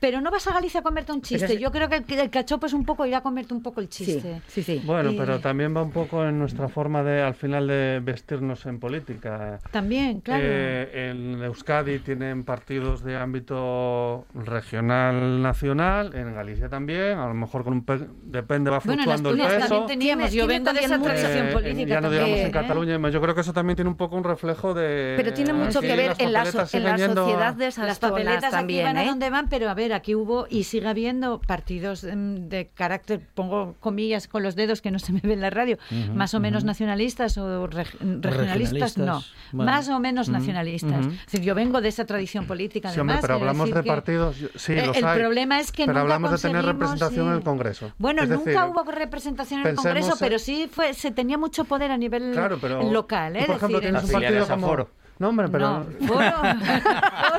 [0.00, 1.54] pero no vas a Galicia a comerte un chiste.
[1.54, 3.80] es- Yo creo que el, el cachopo es un poco ir a comerte un poco
[3.80, 4.40] el Sí, chiste.
[4.48, 4.82] sí, sí.
[4.84, 8.66] Bueno, Y- pero también va un poco en nuestra forma de, al final, de vestirnos
[8.66, 9.58] en política.
[9.70, 10.42] También, claro.
[10.44, 17.64] Eh, en Euskadi tienen partidos de ámbito regional, nacional, en Galicia también, a lo mejor
[17.64, 19.68] con un pe- depende, va bueno, en fluctuando el Asturias peso.
[19.80, 20.32] también teníamos.
[20.32, 22.50] Yo vengo de esa tradición Eh, política ya no digamos también, en ¿eh?
[22.50, 25.14] Cataluña, yo creo que eso también tiene un poco un reflejo de...
[25.16, 27.86] Pero tiene mucho aquí que ver las en la, so- en la sociedad de esas
[27.86, 29.06] Las zonas papeletas aquí también, van a ¿eh?
[29.06, 33.74] donde van, pero a ver, aquí hubo y sigue habiendo partidos em, de carácter, pongo
[33.80, 35.78] comillas con los dedos que no se me ve en la radio,
[36.14, 39.22] más o menos nacionalistas o reg- regionalistas, no,
[39.52, 39.70] bueno.
[39.72, 41.06] más o menos nacionalistas.
[41.06, 44.72] Es decir, yo vengo de esa tradición política, Sí, hombre, pero hablamos de partidos, sí,
[44.72, 47.42] Eh, los el hay, problema es que pero nunca hablamos de tener representación en el
[47.42, 47.92] Congreso.
[47.98, 51.38] Bueno, Es nunca decir, hubo representación en el Congreso, en- pero sí fue, se tenía
[51.38, 53.36] mucho poder a nivel Claro, pero local.
[53.36, 53.44] ¿eh?
[53.46, 54.88] por ejemplo, Decir, tienes en- un partido como...
[55.16, 55.84] No, hombre, pero...
[56.00, 56.18] No, Foro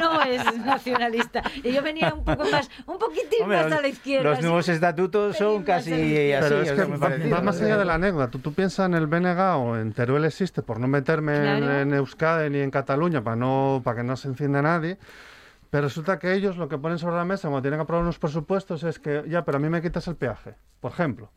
[0.00, 1.42] no es nacionalista.
[1.62, 4.28] Y yo venía un poco más, un poquitín Hombre, más a la izquierda.
[4.28, 4.46] los así.
[4.46, 6.48] nuevos estatutos son casi así.
[6.48, 8.28] Pero es que va, va más allá de la anécdota.
[8.30, 11.80] Tú, tú piensas en el BNG o en Teruel existe, por no meterme en- Claro.
[11.80, 14.98] en, Euskadi ni en Cataluña, para, no, para que no se encienda nadie.
[15.70, 18.18] Pero resulta que ellos lo que ponen sobre la mesa cuando tienen que aprobar unos
[18.18, 21.30] presupuestos es que, ya, pero a mí me quitas el peaje, por ejemplo.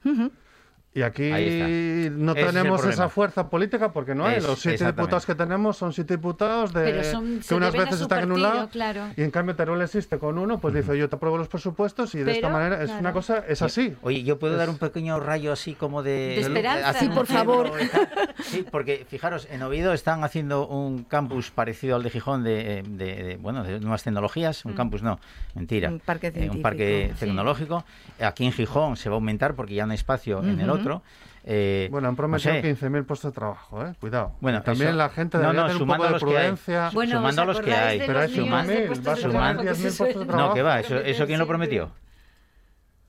[0.95, 2.93] Y aquí no Ese es tenemos problema.
[2.93, 4.37] esa fuerza política porque no hay.
[4.37, 7.99] Es- Los siete diputados que tenemos son siete diputados de, Pero son- que unas veces
[7.99, 9.01] están en un lado claro.
[9.17, 12.19] y en cambio Teruel existe con uno, pues dice yo te apruebo los presupuestos y
[12.19, 12.99] de esta manera es claro.
[13.01, 13.93] una cosa, es así.
[14.03, 16.11] Oye, yo puedo Es- dar un pequeño rayo así como de...
[16.11, 16.89] De esperanza.
[16.89, 17.71] así, Sí, por favor.
[18.45, 23.23] Sí, porque fijaros, en Oviedo están haciendo un campus parecido al de Gijón de, de-
[23.23, 24.63] de, bueno, de nuevas tecnologías.
[24.63, 24.75] Un Mm.
[24.75, 25.19] campus no,
[25.55, 25.89] mentira.
[25.89, 27.19] Un parque Eh, un parque sí.
[27.25, 27.83] tecnológico.
[28.21, 30.77] Aquí en Gijón se va a aumentar porque ya no hay espacio en el Ujú.
[30.87, 31.01] Otro.
[31.47, 32.61] Eh, Bueno, han no prometido sé.
[32.61, 33.93] 15.000 puestos de trabajo, ¿eh?
[33.99, 34.31] Cuidado.
[34.41, 36.89] Bueno, también eso- la gente no, debería no, tener un poco de prudencia.
[36.93, 37.99] Bueno, sumando ¿os los que hay.
[37.99, 39.97] de Pero hay millones de 5.000, puestos vas de a trabajo sumar que 10.000 se
[40.03, 41.91] puestos de suelen- No, que va, eso, eso quién lo prometió.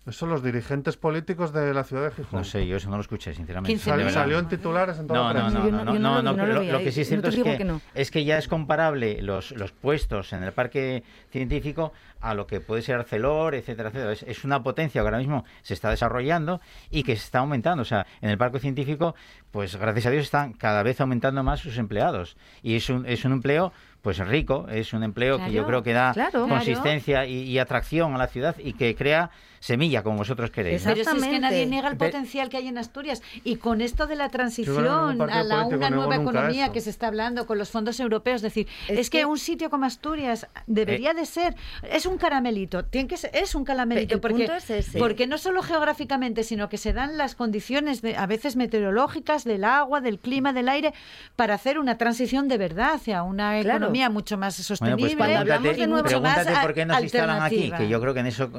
[0.06, 2.38] Eso son los dirigentes políticos de la ciudad de Gijón.
[2.40, 3.72] No sé, yo eso no lo escuché, sinceramente.
[3.76, 4.10] 15.000.
[4.10, 6.14] Salió, en titulares en toda No, la no, no, no, no- no, yo no, no
[6.16, 6.84] lo- no, no lo lo, vi lo ahí.
[6.84, 7.80] que sí es cierto es que, que no.
[7.94, 12.60] es que ya es comparable los, los puestos en el parque científico a lo que
[12.60, 14.12] puede ser Arcelor, etcétera, etcétera.
[14.12, 17.82] Es, es una potencia que ahora mismo se está desarrollando y que se está aumentando.
[17.82, 19.14] O sea, en el parque científico,
[19.50, 22.36] pues gracias a Dios están cada vez aumentando más sus empleados.
[22.62, 23.72] Y es un, es un empleo
[24.06, 26.46] pues rico, es un empleo que yo creo que da claro.
[26.46, 30.84] consistencia y, y atracción a la ciudad y que crea semilla, como vosotros queréis.
[30.86, 30.92] ¿no?
[30.92, 31.40] Pero si es que Exactamente.
[31.40, 33.20] nadie niega el Pe- potencial que hay en Asturias.
[33.42, 34.86] Y con esto de la transición
[35.28, 36.72] a la, una nueva economía eso.
[36.72, 39.38] que se está hablando con los fondos europeos, es decir, es, Es que, que- un
[39.38, 44.14] sitio como Asturias debería de ser, es un caramelito, tiene que ser- es un caramelito,
[44.14, 44.98] El porque, punto es ese.
[45.00, 49.64] porque no solo geográficamente, sino que se dan las condiciones de, a veces meteorológicas, del
[49.64, 50.92] agua, del clima, del aire,
[51.34, 53.86] para hacer una transición de verdad hacia una Claro.
[53.96, 56.94] Economía mucho más Bueno, sostenible pues Cuando pregúntate, hablamos de nuevo- pregúntate por qué no
[56.96, 58.50] se instalan aquí, que yo creo que en eso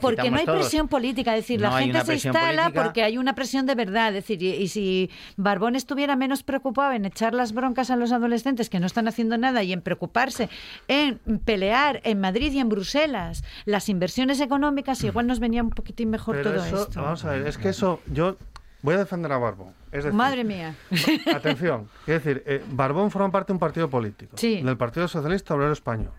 [0.00, 0.58] Porque no hay todos.
[0.60, 2.82] presión política, es decir, No la gente se instala política.
[2.82, 4.08] porque hay una presión de verdad.
[4.08, 8.12] Es decir, y, y si Barbón estuviera menos preocupado en echar las broncas a los
[8.12, 10.48] adolescentes que no están haciendo nada y en preocuparse
[10.88, 16.10] en pelear en Madrid y en Bruselas las inversiones económicas, igual nos venía un poquitín
[16.10, 17.02] mejor Pero todo eso, esto.
[17.02, 18.36] vamos a ver, es que eso, yo
[18.82, 19.72] voy a defender a Barbón.
[19.92, 20.74] Es decir, Madre mía.
[21.34, 24.60] Atención, es decir, eh, Barbón forma parte de un partido político, Sí.
[24.62, 26.10] del Partido Socialista Obrero Español.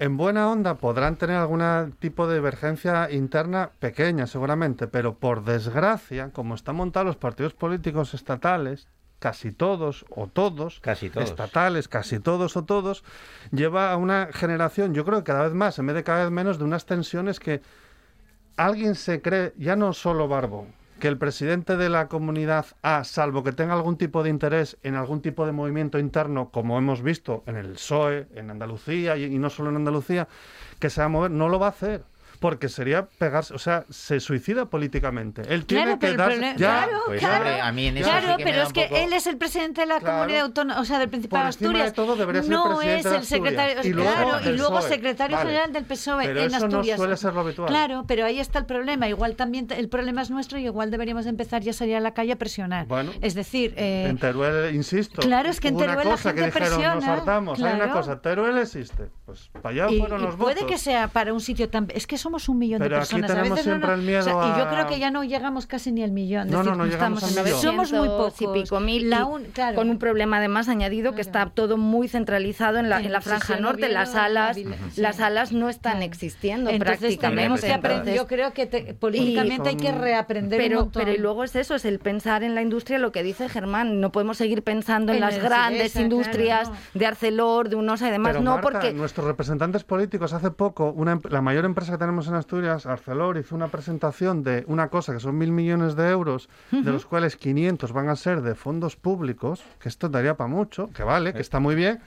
[0.00, 6.30] En buena onda podrán tener algún tipo de divergencia interna pequeña, seguramente, pero por desgracia,
[6.30, 8.88] como están montados los partidos políticos estatales,
[9.20, 11.30] casi todos o todos, Casi todos.
[11.30, 13.04] estatales, casi todos o todos,
[13.52, 16.32] lleva a una generación, yo creo que cada vez más, en vez de cada vez
[16.32, 17.62] menos, de unas tensiones que
[18.56, 23.42] alguien se cree, ya no solo Barbón, que el presidente de la comunidad A, salvo
[23.42, 27.42] que tenga algún tipo de interés en algún tipo de movimiento interno, como hemos visto
[27.46, 30.28] en el PSOE, en Andalucía y, y no solo en Andalucía,
[30.78, 32.04] que se va a mover, no lo va a hacer.
[32.44, 35.40] Porque sería pegarse, o sea, se suicida políticamente.
[35.48, 36.38] Él tiene Claro, que dar.
[36.38, 37.36] Ya, claro, Pues, claro.
[37.46, 39.12] hombre, a mí en eso Claro, sí que me pero da es que poco- él
[39.14, 40.14] es el presidente de la Claro.
[40.18, 41.94] comunidad autónoma, o sea, del Principado de encima de Asturias.
[41.94, 43.28] todo debería ser no presidente es el Asturias.
[43.28, 44.88] secretario, Y luego claro, y luego PSOE.
[44.90, 45.48] secretario Vale.
[45.48, 46.96] general del PSOE Pero en eso no Asturias.
[46.98, 47.68] suele ser lo habitual.
[47.70, 49.08] Claro, pero ahí está el problema.
[49.08, 52.12] Igual también el problema es nuestro y igual deberíamos empezar ya a salir a la
[52.12, 52.84] calle a presionar.
[52.88, 55.22] Bueno, es decir, eh, En Teruel, insisto.
[55.22, 57.58] Claro, es que en Teruel la cosa que gente dijeron, nos presiona, hartamos.
[57.58, 57.92] Hay una claro.
[57.94, 59.08] cosa, Teruel existe.
[59.24, 60.70] Pues para allá fueron y los puede votos.
[60.70, 61.86] que sea para un sitio tan...
[61.94, 63.30] Es que somos un millón Pero de aquí personas.
[63.30, 64.98] a tenemos veces no, siempre no, el miedo o sea, Y yo a- creo que
[64.98, 66.48] ya no llegamos casi ni al millón.
[66.50, 67.60] No, no, no llegamos estamos al millón.
[67.60, 68.42] Somos muy pocos.
[68.42, 69.76] y pico mil La y un- claro.
[69.76, 73.56] con un problema además añadido que está todo muy centralizado en la, en la franja
[73.56, 73.88] sí, norte.
[73.88, 74.10] Las
[74.54, 74.64] sí.
[74.96, 77.36] las salas no están existiendo Entonces prácticamente.
[77.42, 77.98] tenemos que aprender.
[78.08, 81.02] Entonces, Yo creo que te- políticamente hay que reaprender un pero, montón.
[81.04, 84.00] pero y luego es eso, es el pensar en la industria, lo que dice Germán.
[84.00, 88.10] No podemos seguir pensando en, En las grandes industrias claro, de Arcelor, de Unosa y
[88.10, 88.32] demás.
[88.32, 91.98] Pero, no, Marta, porque nuestros representantes políticos hace poco, una, em- la mayor empresa que
[91.98, 96.08] tenemos en Asturias, Arcelor, hizo una presentación de una cosa que son mil millones de
[96.10, 100.48] euros, de los cuales 500 van a ser de fondos públicos, que esto daría para
[100.48, 102.00] mucho, que vale, que está muy bien,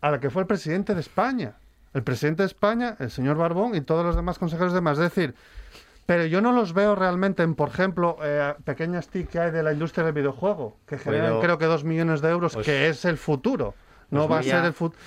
[0.00, 1.54] a la que fue el presidente de España.
[1.94, 4.98] El presidente de España, el señor Barbón y todos los demás consejeros demás.
[4.98, 5.34] Es decir,
[6.06, 9.62] pero yo no los veo realmente en, por ejemplo, eh, pequeñas TIC que hay de
[9.62, 12.88] la industria del videojuego, que generan Pero- creo que dos millones de euros, Pues- que
[12.88, 13.74] es el futuro.
[14.10, 15.00] No pues va a ser el futuro.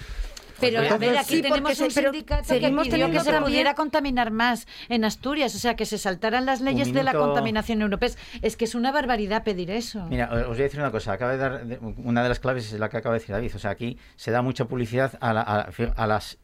[0.60, 3.44] Pero a Entonces, ver, aquí sí, tenemos un sindicato que seguimos pidió que se también-
[3.44, 7.82] pudiera contaminar más en Asturias, o sea, que se saltaran las leyes de la contaminación
[7.82, 8.10] europea.
[8.42, 10.06] Es que es una barbaridad pedir eso.
[10.10, 11.14] Mira, os voy a decir una cosa.
[11.14, 11.66] Acaba de dar
[11.98, 13.52] una de las claves es la que acaba de decir David.
[13.56, 16.38] O sea, aquí se da mucha publicidad a, la- a- a las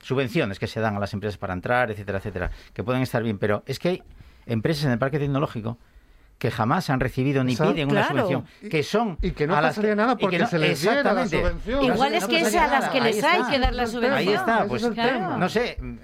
[0.00, 3.38] subvenciones que se dan a las empresas para entrar, etcétera, etcétera, que pueden estar bien,
[3.38, 4.02] pero es que hay
[4.46, 5.76] empresas en el parque tecnológico
[6.38, 7.74] que jamás han recibido ni Exacto.
[7.74, 8.28] piden una Claro.
[8.28, 11.12] subvención, que son Y que no a las pasaría nada porque no- se les diera
[11.12, 11.82] la subvención.
[11.84, 14.14] Igual es no que es a las que les hay que dar la subvención.
[14.18, 15.36] Ahí está, pues es el tema.
[15.36, 15.96] no sé, mm,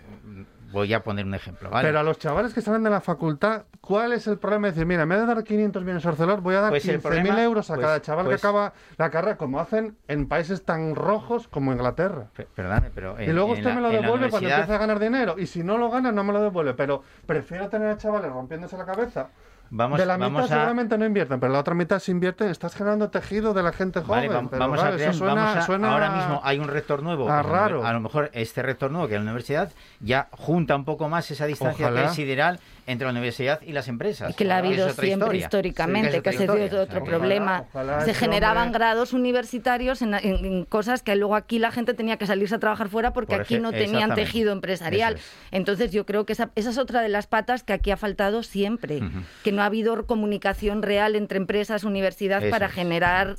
[0.72, 1.86] voy a poner un ejemplo, ¿vale?
[1.86, 4.66] Pero a los chavales que salen de la facultad, ¿cuál es el problema?
[4.66, 6.84] de decir, mira, en vez de dar 500 bienes a Arcelor, voy a dar Pues
[6.88, 9.96] el 15.000 problema- euros a pues- cada chaval pues- que acaba la carrera, como hacen
[10.08, 12.26] en países tan rojos como Inglaterra.
[12.36, 15.36] Pe- Perdone, pero y luego usted la- me lo devuelve cuando empiece a ganar dinero.
[15.38, 16.74] Y si no lo gana, no me lo devuelve.
[16.74, 19.28] Pero prefiero tener a chavales rompiéndose la cabeza.
[19.76, 22.48] Vamos- de la vamos mitad a- seguramente no invierten, pero la otra mitad se invierte.
[22.48, 24.48] Estás generando tejido de la gente Vale, joven.
[24.48, 27.28] pero vamos, a crear- suena, vamos a- suena ahora mismo hay un rector nuevo.
[27.28, 27.84] a raro.
[27.84, 31.28] A lo mejor este rector nuevo que es la universidad ya junta un poco más
[31.32, 32.02] esa distancia Ojalá.
[32.02, 34.30] que es sideral entre la universidad y las empresas.
[34.30, 35.40] Y que la ha habido siempre historia.
[35.40, 36.82] históricamente, Sí, que otra es historia.
[36.82, 37.64] otro problema.
[37.70, 41.70] ojalá Se ese generaban hombre- grados universitarios en, en- en cosas que luego aquí la
[41.72, 45.16] gente tenía que salirse a trabajar fuera porque Por aquí no tenían tejido empresarial.
[45.50, 48.42] Entonces yo creo que esa, esa es otra de las patas que aquí ha faltado
[48.42, 49.00] siempre,
[49.42, 52.72] que no ha habido comunicación real entre empresas, universidad Eso para es.
[52.72, 53.36] generar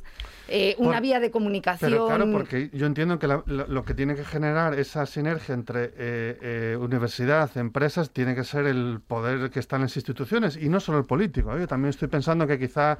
[0.48, 1.90] eh, una Por- vía de comunicación.
[1.90, 5.54] Pero claro, porque yo entiendo que la- la- lo que tiene que generar esa sinergia
[5.56, 10.56] entre eh, eh, universidad, empresas, tiene que ser el poder que está en las instituciones
[10.56, 11.56] y no solo el político.
[11.56, 11.60] ¿eh?
[11.60, 12.98] Yo también estoy pensando que quizá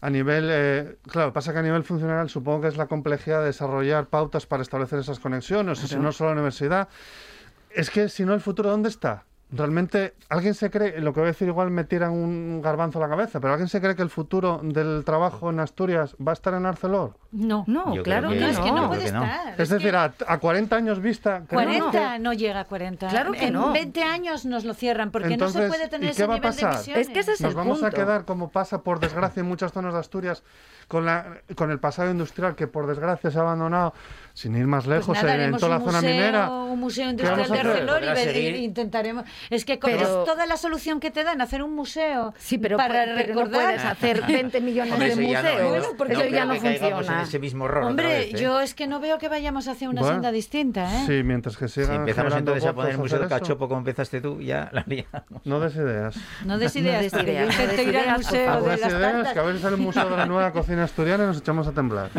[0.00, 3.46] a nivel, eh, claro, pasa que a nivel funcional supongo que es la complejidad de
[3.46, 6.88] desarrollar pautas para establecer esas conexiones, si no solo la universidad.
[7.70, 9.24] Es que si no, el futuro, ¿dónde está?
[9.48, 13.02] Realmente, ¿alguien se cree, lo que voy a decir igual me tiran un garbanzo a
[13.02, 16.34] la cabeza, pero ¿alguien se cree que el futuro del trabajo en Asturias va a
[16.34, 17.16] estar en Arcelor?
[17.30, 17.62] No.
[17.68, 19.24] No, Yo claro que No, es que no puede creo que no.
[19.24, 19.60] estar.
[19.60, 21.44] Es decir, a, a 40 años vista...
[21.46, 23.06] creo 40 no llega a 40.
[23.06, 23.72] Claro que en no.
[23.72, 26.34] 20 años nos lo cierran porque no se Entonces, puede tener ¿y qué ese va
[26.34, 26.74] a nivel de pasar?
[26.74, 27.06] emisiones.
[27.06, 29.70] Es que ese es Nos el vamos a quedar como pasa por desgracia en muchas
[29.70, 30.42] zonas de Asturias
[30.88, 33.92] con la con el pasado industrial que por desgracia se ha abandonado
[34.34, 36.50] sin ir más Pues lejos nada, en, toda la zona museo, minera.
[36.50, 37.70] Un museo ¿Qué industrial a de?
[37.70, 39.24] Arcelor y intentaremos.
[39.50, 42.58] Es que con- Pero- es toda la solución que te dan hacer un museo Sí,
[42.58, 43.50] pero, para pero no recordar.
[43.64, 45.62] puedes hacer 20 millones Hombre, de eso ya no, museos.
[45.62, 47.16] no, Bueno, porque eso no ya creo no funciona.
[47.20, 48.38] en ese mismo otra Hombre, vez, ¿eh?
[48.40, 51.04] yo es que no veo que vayamos hacia una Bueno, senda distinta, ¿eh?
[51.06, 53.78] Sí, mientras que Si sigan empezamos entonces a poner el Museo de eso, Cachopo como
[53.80, 55.44] empezaste tú, ya la liamos.
[55.44, 56.16] No des ideas.
[56.44, 58.92] No des No ideas, des ideas, yo no des ir al museo No de las
[58.92, 61.38] ideas, que a ver si sale un museo de la nueva cocina asturiana y nos
[61.38, 62.10] echamos a temblar.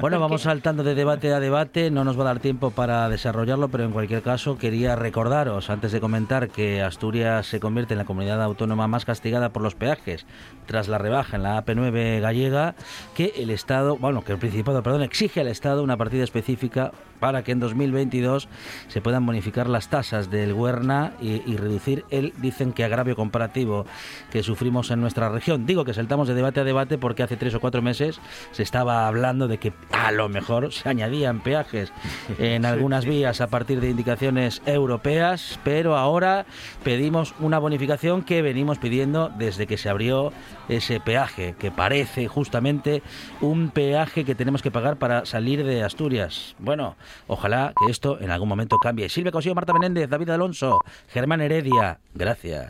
[0.00, 3.68] Bueno, vamos saltando de debate a debate, no nos va a dar tiempo para desarrollarlo,
[3.68, 8.04] pero en cualquier caso quería recordaros, antes de comentar, que Asturias se convierte en la
[8.04, 10.26] comunidad autónoma más castigada por los peajes
[10.66, 12.74] tras la rebaja en la AP9 gallega,
[13.14, 17.42] que el Estado, bueno, que el Principado, perdón, exige al Estado una partida específica para
[17.42, 18.48] que en 2022
[18.88, 23.84] se puedan bonificar las tasas del Huerna y, y reducir el, dicen que agravio comparativo
[24.30, 25.66] que sufrimos en nuestra región.
[25.66, 28.20] Digo que saltamos de debate a debate porque hace tres o cuatro meses
[28.52, 31.92] se estaba hablando de que a lo mejor se añadían peajes
[32.38, 36.46] en algunas vías a partir de indicaciones europeas, pero ahora
[36.82, 40.32] pedimos una bonificación que venimos pidiendo desde que se abrió
[40.68, 43.02] ese peaje, que parece justamente
[43.40, 46.54] un peaje que tenemos que pagar para salir de Asturias.
[46.58, 46.96] Bueno,
[47.26, 49.08] ojalá que esto en algún momento cambie.
[49.08, 50.78] Silvia Cosío, Marta Menéndez, David Alonso,
[51.08, 52.58] Germán Heredia, gracias.